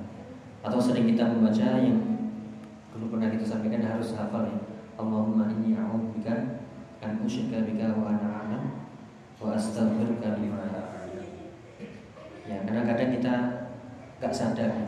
[0.64, 2.00] atau sering kita membaca yang
[2.96, 4.60] dulu pernah kita sampaikan harus hafal ya
[5.00, 6.64] Allahumma inni a'udzubika
[7.00, 8.64] an usyrika bika wa ana a'lam
[9.40, 10.64] wa astaghfiruka lima
[12.50, 13.34] ya kadang-kadang kita
[14.20, 14.84] nggak sadar ya.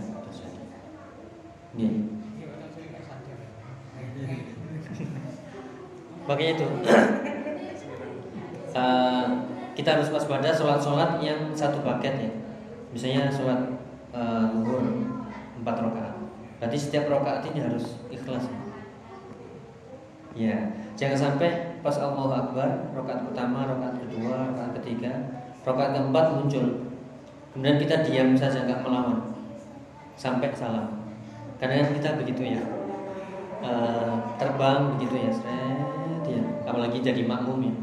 [1.72, 2.04] Nih.
[2.36, 3.40] Iya, kadang saya nggak sadar.
[6.32, 6.64] Makanya itu
[8.80, 9.26] eh,
[9.76, 12.32] kita harus waspada sholat-sholat yang satu paket ya.
[12.96, 13.60] Misalnya sholat
[14.16, 14.80] eh, zuhur
[15.60, 16.16] empat rakaat.
[16.64, 18.48] Berarti setiap rakaat ini harus ikhlas.
[20.32, 20.56] Ya.
[20.56, 20.58] ya,
[20.96, 25.12] jangan sampai pas Allahu Akbar rakaat pertama, rakaat kedua, rakaat ketiga,
[25.68, 26.88] rakaat keempat muncul.
[27.52, 29.36] Kemudian kita diam saja nggak melawan
[30.16, 30.96] sampai salam.
[31.60, 32.64] Kadang kita begitu ya.
[33.62, 35.32] Eh, terbang begitu ya,
[36.38, 36.42] ya.
[36.64, 37.74] Apalagi jadi makmum ya.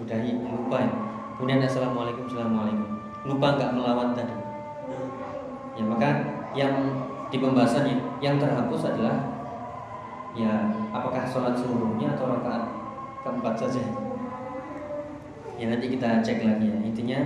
[0.00, 0.92] Udah lupa ya.
[1.36, 2.88] Kemudian assalamualaikum, assalamualaikum.
[3.24, 4.34] Lupa nggak melawan tadi.
[5.78, 6.08] Ya maka
[6.52, 6.74] yang
[7.30, 9.16] di pembahasannya yang terhapus adalah
[10.34, 12.64] ya apakah sholat seluruhnya atau rakaat
[13.24, 13.82] keempat saja.
[15.56, 16.78] Ya nanti kita cek lagi ya.
[16.84, 17.20] Intinya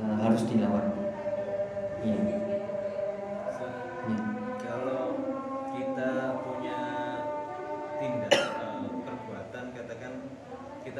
[0.00, 0.86] eh, harus dilawan.
[2.00, 2.16] Ya.
[2.16, 2.59] Ya.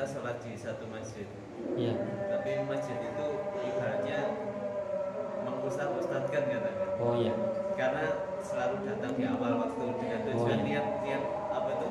[0.00, 1.28] Kita sholat di satu masjid,
[1.76, 1.92] Ya.
[2.32, 4.32] tapi masjid itu ibaratnya
[5.44, 6.88] mengustad-ustadkan katakan.
[6.96, 7.36] Oh iya.
[7.76, 8.08] karena
[8.40, 10.64] selalu datang di awal waktu dengan tujuan Oh, iya.
[10.64, 11.22] niat niat
[11.52, 11.88] apa itu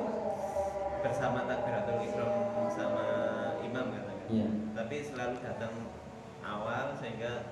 [1.06, 2.32] bersama takbiratul ihram
[2.66, 3.06] sama
[3.62, 4.46] imam katakan Iya.
[4.74, 5.74] tapi selalu datang
[6.42, 7.46] awal sehingga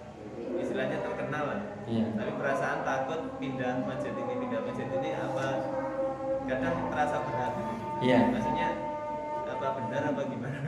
[0.59, 2.19] istilahnya terkenal lah Iya.
[2.19, 5.47] tapi perasaan takut pindah masjid ini pindah masjid ini apa
[6.51, 7.75] kadang terasa berat gitu.
[8.03, 8.19] Iya.
[8.31, 8.68] maksudnya
[9.87, 10.59] benar apa gimana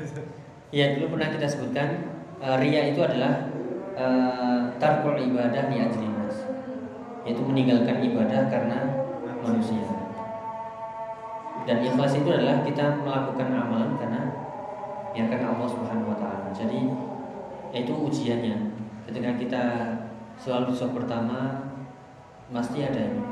[0.70, 1.88] Ya dulu pernah kita sebutkan
[2.38, 3.50] eh, ria itu adalah
[3.98, 6.46] eh, tarkul ibadah li ajlin nas.
[7.26, 8.78] Yaitu meninggalkan ibadah karena
[9.42, 9.82] manusia.
[11.66, 14.22] Dan ikhlas itu adalah kita melakukan amalan karena
[15.12, 16.48] ya karena Allah Subhanahu wa taala.
[16.54, 16.86] Jadi
[17.74, 18.56] itu ujiannya.
[19.11, 19.64] Ketika kita
[20.38, 21.66] selalu di saf pertama
[22.54, 23.22] pasti ada ini.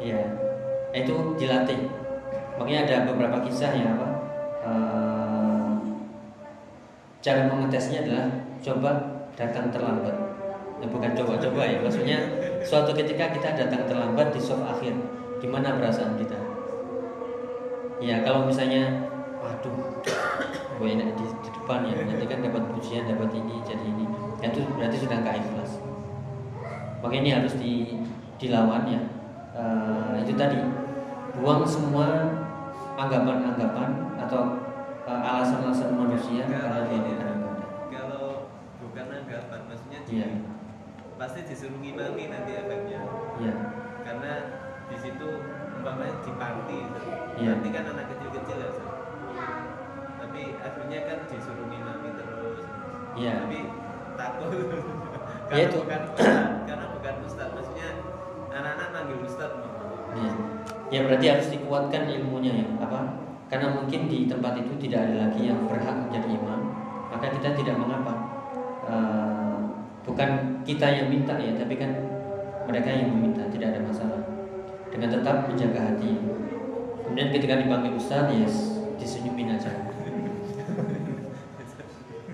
[0.00, 0.20] Ya.
[0.96, 1.99] Itu dilatih.
[2.60, 4.08] Makanya ada beberapa kisah ya apa?
[4.60, 5.72] eh,
[7.24, 8.28] cara mengetesnya adalah
[8.60, 8.90] coba
[9.32, 10.12] datang terlambat.
[10.80, 12.20] Ya, bukan coba-coba ya, maksudnya
[12.60, 14.92] suatu ketika kita datang terlambat di soft akhir,
[15.40, 16.36] gimana perasaan kita?
[18.00, 19.08] Ya kalau misalnya,
[19.40, 19.76] waduh,
[20.80, 24.04] gue enak di, di depan ya nanti kan dapat pujian dapat ini jadi ini
[24.40, 25.84] Ya, itu berarti sudah nggak ikhlas
[27.04, 28.00] maka ini harus di
[28.40, 29.00] dilawan ya
[29.50, 30.56] Eh, itu tadi
[31.36, 32.22] buang semua
[33.00, 33.90] anggapan-anggapan
[34.20, 34.42] atau
[35.04, 37.12] eh, alasan-alasan manusia kalau ini
[37.88, 40.28] kalau bukan anggapan maksudnya Iya.
[41.16, 43.00] pasti disuruh ngimami nanti efeknya
[43.40, 43.54] Iya.
[44.04, 44.32] karena
[44.86, 45.28] di situ
[45.74, 46.78] umpamanya di party
[47.40, 47.48] Iya.
[47.56, 48.92] nanti kan anak kecil-kecil ya Ustaz.
[50.20, 52.60] tapi akhirnya kan disuruh ngimami terus
[53.16, 53.32] Iya.
[53.44, 53.58] tapi
[54.14, 54.50] takut
[55.50, 55.78] Ya, karena itu.
[55.82, 57.88] bukan ustad karena bukan ustad maksudnya
[58.52, 59.72] anak-anak manggil ustad mau
[60.14, 60.30] Iya.
[60.90, 63.30] Ya berarti harus dikuatkan ilmunya ya apa?
[63.46, 66.60] Karena mungkin di tempat itu tidak ada lagi yang berhak menjadi imam,
[67.10, 68.14] maka kita tidak mengapa.
[68.90, 69.58] Eh,
[70.02, 71.90] bukan kita yang minta ya, tapi kan
[72.66, 74.22] mereka yang meminta, tidak ada masalah.
[74.90, 76.14] Dengan tetap menjaga hati.
[77.06, 79.70] Kemudian ketika dipanggil ustaz, yes, disenyumin aja.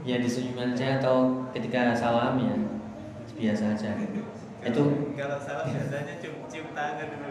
[0.08, 2.56] ya disenyumin aja atau ketika salam ya
[3.36, 3.92] biasa aja.
[4.66, 4.82] Itu
[5.14, 7.28] kalau salah biasanya cium, cium tangan dulu.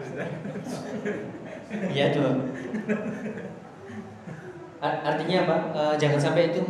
[1.92, 2.32] Iya tuh.
[4.80, 5.56] Ar- Artinya apa?
[5.72, 6.60] Eh, jangan sampai itu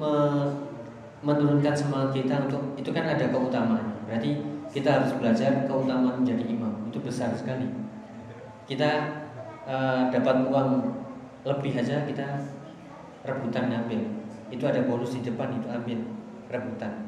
[0.00, 0.52] me-
[1.22, 3.98] menurunkan semangat kita untuk itu kan ada keutamaan.
[4.06, 4.30] Berarti
[4.70, 7.66] kita harus belajar keutamaan menjadi imam itu besar sekali.
[8.66, 8.90] Kita
[9.66, 10.70] eh, dapat uang
[11.46, 12.26] lebih aja kita
[13.26, 14.00] rebutan ngambil.
[14.50, 15.98] Itu ada bonus di depan itu ambil
[16.50, 17.05] rebutan.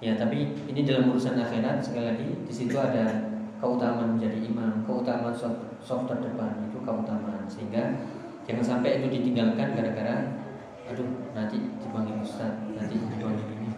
[0.00, 3.28] Ya tapi ini dalam urusan akhirat sekali lagi di situ ada
[3.60, 8.00] keutamaan menjadi imam, keutamaan soft, terdepan itu keutamaan sehingga
[8.48, 10.40] jangan sampai itu ditinggalkan gara-gara
[10.88, 13.70] aduh nanti dipanggil ustaz, nanti dipanggil ini.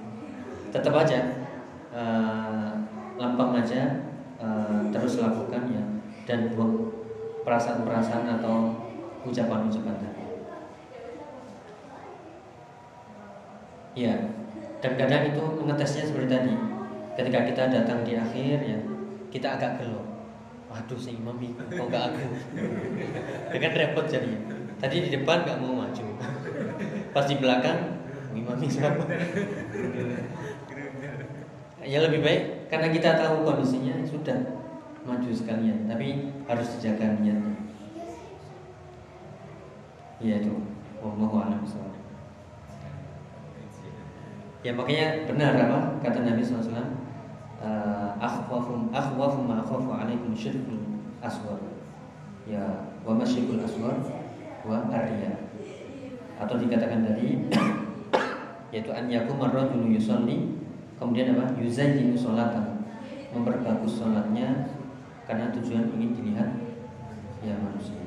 [0.71, 1.19] Tetap aja
[1.91, 2.71] eh,
[3.19, 4.07] lampang aja
[4.39, 5.83] eh, terus lakukan ya
[6.23, 7.03] dan buang
[7.43, 8.71] perasaan-perasaan atau
[9.27, 10.23] ucapan-ucapan tadi.
[13.93, 14.15] Ya,
[14.83, 16.55] dan kadang itu mengetesnya seperti tadi.
[17.15, 18.79] Ketika kita datang di akhir ya,
[19.31, 20.03] kita agak gelo.
[20.67, 22.25] Waduh, si imam kok nggak aku?
[23.55, 24.33] Ya kan repot jadi.
[24.83, 26.05] Tadi di depan nggak mau maju.
[27.15, 27.79] Pas di belakang,
[28.35, 29.07] imam siapa?
[31.83, 34.39] Ya lebih baik karena kita tahu kondisinya sudah
[35.03, 37.59] maju sekalian, tapi harus dijaga niatnya.
[40.23, 40.55] Iya itu.
[41.03, 41.67] Wallahu a'lam.
[44.63, 45.79] Ya makanya benar apa?
[46.07, 51.59] Kata Nabi SAW uh, akhwafu akhwafu ma akhafu alaikum syirkul aswar.
[52.47, 52.63] Ya
[53.03, 53.99] wa masyikul aswar
[54.63, 55.35] wa arya.
[56.39, 57.43] Atau dikatakan tadi
[58.73, 60.55] yaitu an yakum ar-rajulu yusalli
[60.95, 61.59] kemudian apa?
[61.59, 62.87] Yuzayyinu sholatan
[63.35, 64.71] memperbagus sholatnya
[65.27, 66.51] karena tujuan ingin dilihat
[67.43, 67.99] ya manusia.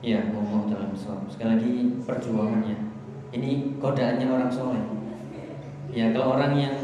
[0.00, 2.91] Ya ngomong dalam sekali lagi perjuangannya
[3.32, 4.84] ini godaannya orang soleh
[5.92, 6.76] ya kalau orang yang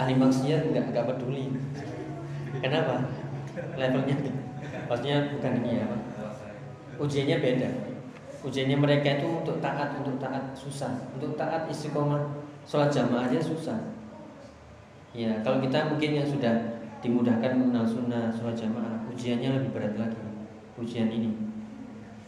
[0.00, 1.52] ahli maksiat nggak nggak peduli.
[2.60, 3.04] Kenapa?
[3.76, 4.16] Levelnya
[4.88, 5.86] maksudnya bukan ini ya.
[6.96, 7.70] Ujiannya beda.
[8.40, 11.12] Ujiannya mereka itu untuk taat untuk taat susah.
[11.16, 13.76] Untuk taat istiqomah sholat jamaah aja susah.
[15.12, 20.20] Ya kalau kita mungkin yang sudah dimudahkan mengenal sunnah sholat jamaah ujiannya lebih berat lagi.
[20.80, 21.36] Ujian ini.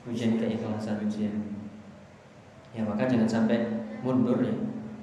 [0.05, 1.52] Ujian keikhlasan ujian
[2.73, 3.69] ya maka jangan sampai
[4.01, 4.57] mundur ya.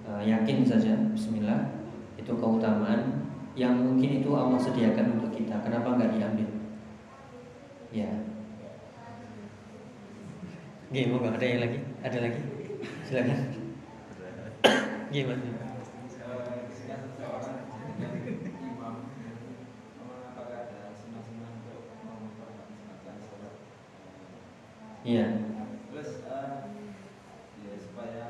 [0.05, 1.73] E, yakin saja Bismillah.
[2.19, 3.25] Itu keutamaan
[3.57, 5.61] yang mungkin itu Allah sediakan untuk kita.
[5.61, 6.49] Kenapa nggak diambil?
[7.89, 8.09] Ya.
[10.89, 11.79] Gimana ada yang lagi?
[12.01, 12.41] Ada lagi?
[13.05, 13.39] Silakan.
[15.09, 15.69] Gimana
[24.99, 25.25] Iya.
[25.89, 26.53] Terus eh,
[27.65, 28.25] ya supaya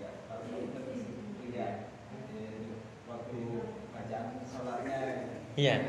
[0.00, 0.80] ya kalau kita
[1.50, 3.40] lihat eh, waktu
[3.90, 4.98] bacaan sholatnya
[5.56, 5.80] Iya.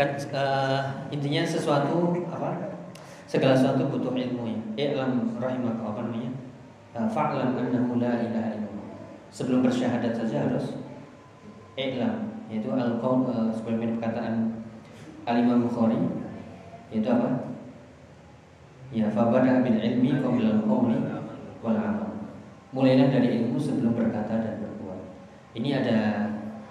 [0.00, 0.80] Kan eh,
[1.12, 2.80] intinya sesuatu apa?
[3.28, 4.58] Segala sesuatu butuh ilmu ya.
[4.88, 6.32] I'lam rahimak apa namanya?
[6.96, 8.88] Eh, Fa'lam annahu la ilaha illallah.
[9.28, 10.80] Sebelum bersyahadat saja harus
[11.76, 14.34] i'lam yaitu al-qaul eh, sebagaimana perkataan
[15.28, 16.00] Al-Imam Bukhari
[16.88, 17.52] yaitu apa?
[18.92, 20.96] Ya, fabada bil ilmi qabla al-qawli
[21.60, 22.12] wal amal.
[22.72, 25.00] Mulailah dari ilmu sebelum berkata dan berbuat.
[25.52, 25.98] Ini ada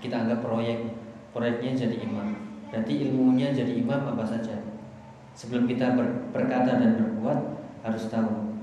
[0.01, 0.90] kita anggap proyek
[1.31, 2.35] proyeknya jadi imam.
[2.71, 4.55] Berarti ilmunya jadi imam apa saja.
[5.35, 7.39] Sebelum kita ber- berkata dan berbuat
[7.83, 8.55] harus tahu.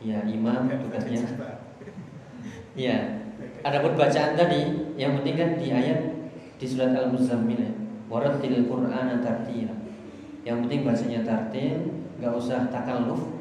[0.00, 1.22] Ya, imam tugasnya.
[2.72, 3.20] Ya.
[3.60, 6.00] Adapun bacaan tadi yang penting kan di ayat
[6.56, 7.72] di surat Al-Muzammil ya.
[8.08, 9.74] Warattil Qur'ana tartila.
[10.42, 11.76] Yang penting bacanya tartil,
[12.18, 13.40] nggak usah takalluf.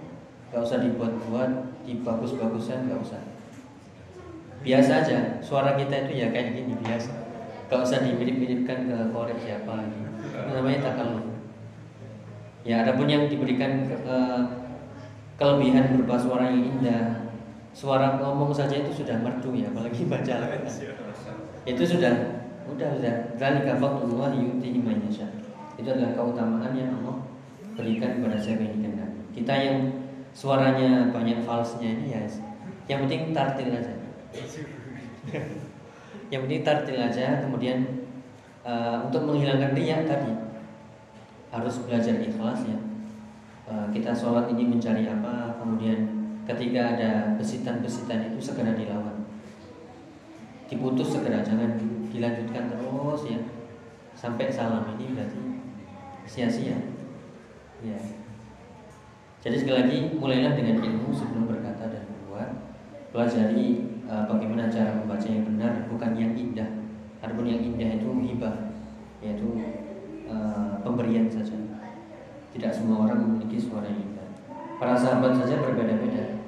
[0.50, 1.52] nggak usah dibuat-buat
[1.86, 3.22] dibagus-baguskan nggak usah
[4.66, 7.19] biasa aja suara kita itu ya kayak gini biasa
[7.70, 11.26] nggak usah dimirip-miripkan ke korek siapa lagi itu namanya takaluf
[12.66, 14.46] ya adapun yang diberikan ke, ke-
[15.38, 17.32] kelebihan berupa suara yang indah
[17.72, 20.68] suara ngomong saja itu sudah merdu ya apalagi baca Al-Quran.
[21.64, 23.16] Itu sudah udah sudah.
[23.40, 25.30] Zalika fadlullah yu'tihi man yasha.
[25.80, 27.24] Itu adalah keutamaan yang Allah
[27.80, 29.78] berikan kepada siapa yang dikehendaki kita yang
[30.36, 32.22] suaranya banyak falsnya ini ya
[32.92, 33.96] yang penting tartil aja
[36.30, 38.06] yang penting tartil aja kemudian
[38.62, 40.34] eh, untuk menghilangkan riak tadi
[41.50, 42.80] harus belajar ikhlas ya.
[43.70, 46.06] Eh, kita sholat ini mencari apa kemudian
[46.46, 49.26] ketika ada besitan-besitan itu segera dilawan.
[50.70, 51.78] Diputus segera jangan
[52.14, 53.42] dilanjutkan terus ya.
[54.14, 55.42] Sampai salam ini berarti
[56.30, 56.78] sia-sia.
[57.82, 57.98] Ya.
[59.40, 62.50] Jadi sekali lagi mulailah dengan ilmu sebelum berkata dan berbuat.
[63.10, 66.70] Pelajari bagaimana cara membaca yang benar bukan yang indah
[67.22, 68.74] adapun yang indah itu hibah
[69.22, 69.48] yaitu
[70.26, 71.54] eh, pemberian saja
[72.50, 74.28] tidak semua orang memiliki suara yang indah
[74.82, 76.42] para sahabat saja berbeda-beda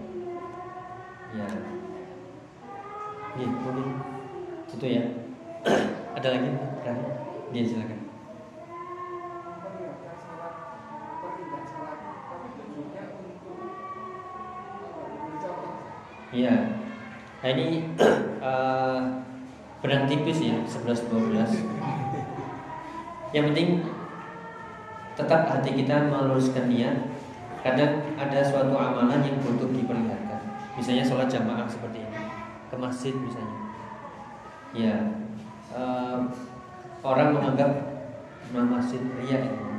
[1.38, 1.48] ya
[3.32, 3.96] Nih, mungkin
[4.68, 5.04] itu ya.
[6.20, 6.50] Ada lagi?
[6.84, 7.08] Terakhir?
[7.56, 8.00] Dia silakan.
[16.32, 16.56] Iya.
[17.42, 17.90] Nah ini
[18.50, 19.00] eh,
[19.82, 23.34] benang tipis ya 11 12.
[23.34, 23.70] Yang penting
[25.18, 26.98] tetap hati kita meluruskan niat.
[27.62, 30.42] Kadang ada suatu amalan yang butuh diperlihatkan.
[30.74, 32.22] Misalnya sholat jamaah seperti ini
[32.70, 33.58] ke masjid misalnya.
[34.72, 34.96] Ya,
[35.74, 36.20] eh,
[37.02, 37.70] orang menganggap
[38.54, 39.72] nama masjid ria itu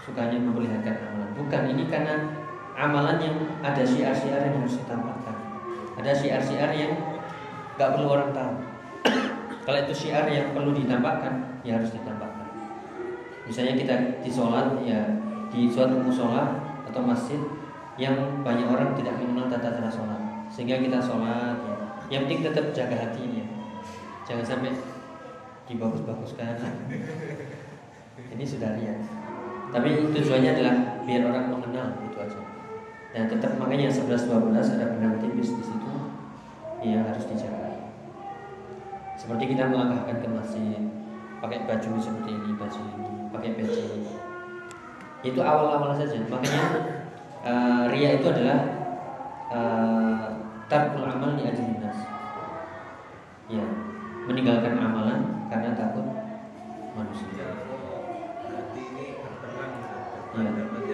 [0.00, 1.30] sukanya memperlihatkan amalan.
[1.36, 2.14] Bukan ini karena
[2.74, 5.29] amalan yang ada syiar-syiar yang harus ditampakkan.
[6.00, 6.96] Ada syiar-syiar yang
[7.76, 8.54] nggak perlu orang tahu.
[9.68, 12.48] Kalau itu syiar yang perlu ditampakkan, ya harus ditampakkan.
[13.44, 13.94] Misalnya kita
[14.24, 15.04] di sholat, ya
[15.52, 16.56] di suatu musola
[16.88, 17.36] atau masjid
[18.00, 21.60] yang banyak orang tidak mengenal tata cara sholat, sehingga kita sholat.
[21.60, 21.76] Ya.
[22.16, 23.44] Yang penting tetap jaga hatinya,
[24.24, 24.72] jangan sampai
[25.68, 26.56] dibagus-baguskan.
[28.32, 29.04] Ini sudah lihat.
[29.70, 30.74] Tapi tujuannya adalah
[31.04, 32.40] biar orang mengenal itu aja.
[33.10, 35.89] Dan tetap makanya 11 12 ada benang tipis di situ
[36.80, 37.92] yang harus dijaga.
[39.20, 40.80] Seperti kita melangkahkan ke masjid,
[41.44, 43.84] pakai baju seperti ini, baju ini, pakai peci.
[45.20, 46.24] Itu awal-awal saja.
[46.24, 46.64] Makanya
[47.44, 48.60] eh, ria itu adalah
[49.52, 50.24] eh,
[50.72, 51.44] tarkul amal di
[51.80, 51.98] nas.
[53.50, 53.66] Ya,
[54.24, 56.06] meninggalkan amalan karena takut
[56.94, 57.50] manusia.
[58.46, 59.72] hati ini berperang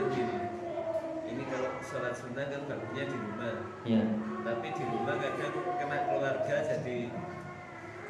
[0.09, 0.25] di
[1.27, 4.03] ini kalau sholat sunnah kan bagusnya di rumah Ya,
[4.41, 5.55] tapi di rumah kadang
[6.37, 6.97] keluarga jadi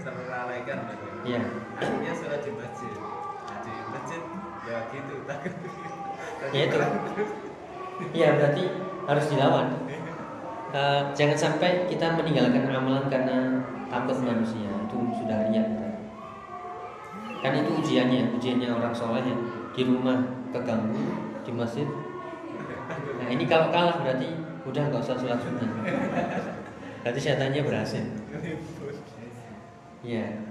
[0.03, 1.07] terlalaikan gitu.
[1.24, 1.41] Iya.
[1.79, 2.95] akhirnya sholat di masjid
[3.47, 4.22] nah, di masjid
[4.66, 5.55] ya gitu takut
[6.53, 6.77] Ya itu.
[8.12, 8.64] Iya berarti
[9.09, 9.72] harus dilawan.
[10.77, 15.64] Eh, jangan sampai kita meninggalkan amalan karena takut manusia itu sudah riak.
[17.41, 19.37] Kan itu ujiannya, ujiannya orang soleh ya.
[19.72, 20.20] di rumah
[20.53, 21.09] keganggu
[21.41, 21.89] di masjid.
[23.16, 24.29] Nah ini kalau kalah berarti
[24.68, 25.72] udah nggak usah sholat sunnah.
[27.07, 28.03] Berarti setannya berhasil.
[30.03, 30.43] Iya.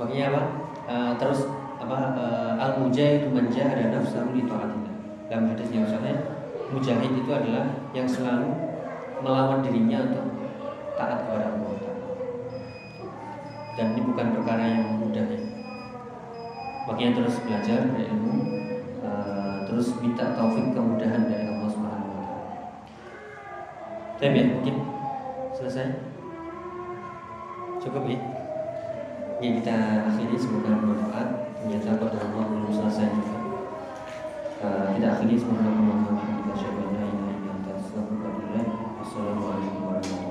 [0.00, 0.42] Makanya apa?
[0.88, 4.96] Eh, terus apa eh, al mujahid manja ada nafsahu li taatillah.
[5.28, 6.16] Dalam hadis yang sahih,
[6.72, 8.56] mujahid itu adalah yang selalu
[9.20, 10.32] melawan dirinya untuk
[10.96, 11.76] taat kepada Allah.
[13.76, 15.44] Dan ini bukan perkara yang mudah ya.
[16.88, 18.64] Makanya terus belajar berilmu,
[19.04, 21.49] eh, terus minta taufik kemudahan dari
[24.20, 24.76] tapi ya, mungkin
[25.56, 25.96] selesai.
[27.80, 28.20] Cukup ya.
[29.40, 29.76] Ya kita
[30.12, 31.28] akhiri semoga bermanfaat.
[31.64, 33.38] Ternyata pada Allah belum selesai juga.
[34.60, 36.36] Uh, kita akhiri semoga bermanfaat.
[36.44, 36.90] Kita syukur.
[39.00, 40.29] Assalamualaikum warahmatullahi wabarakatuh.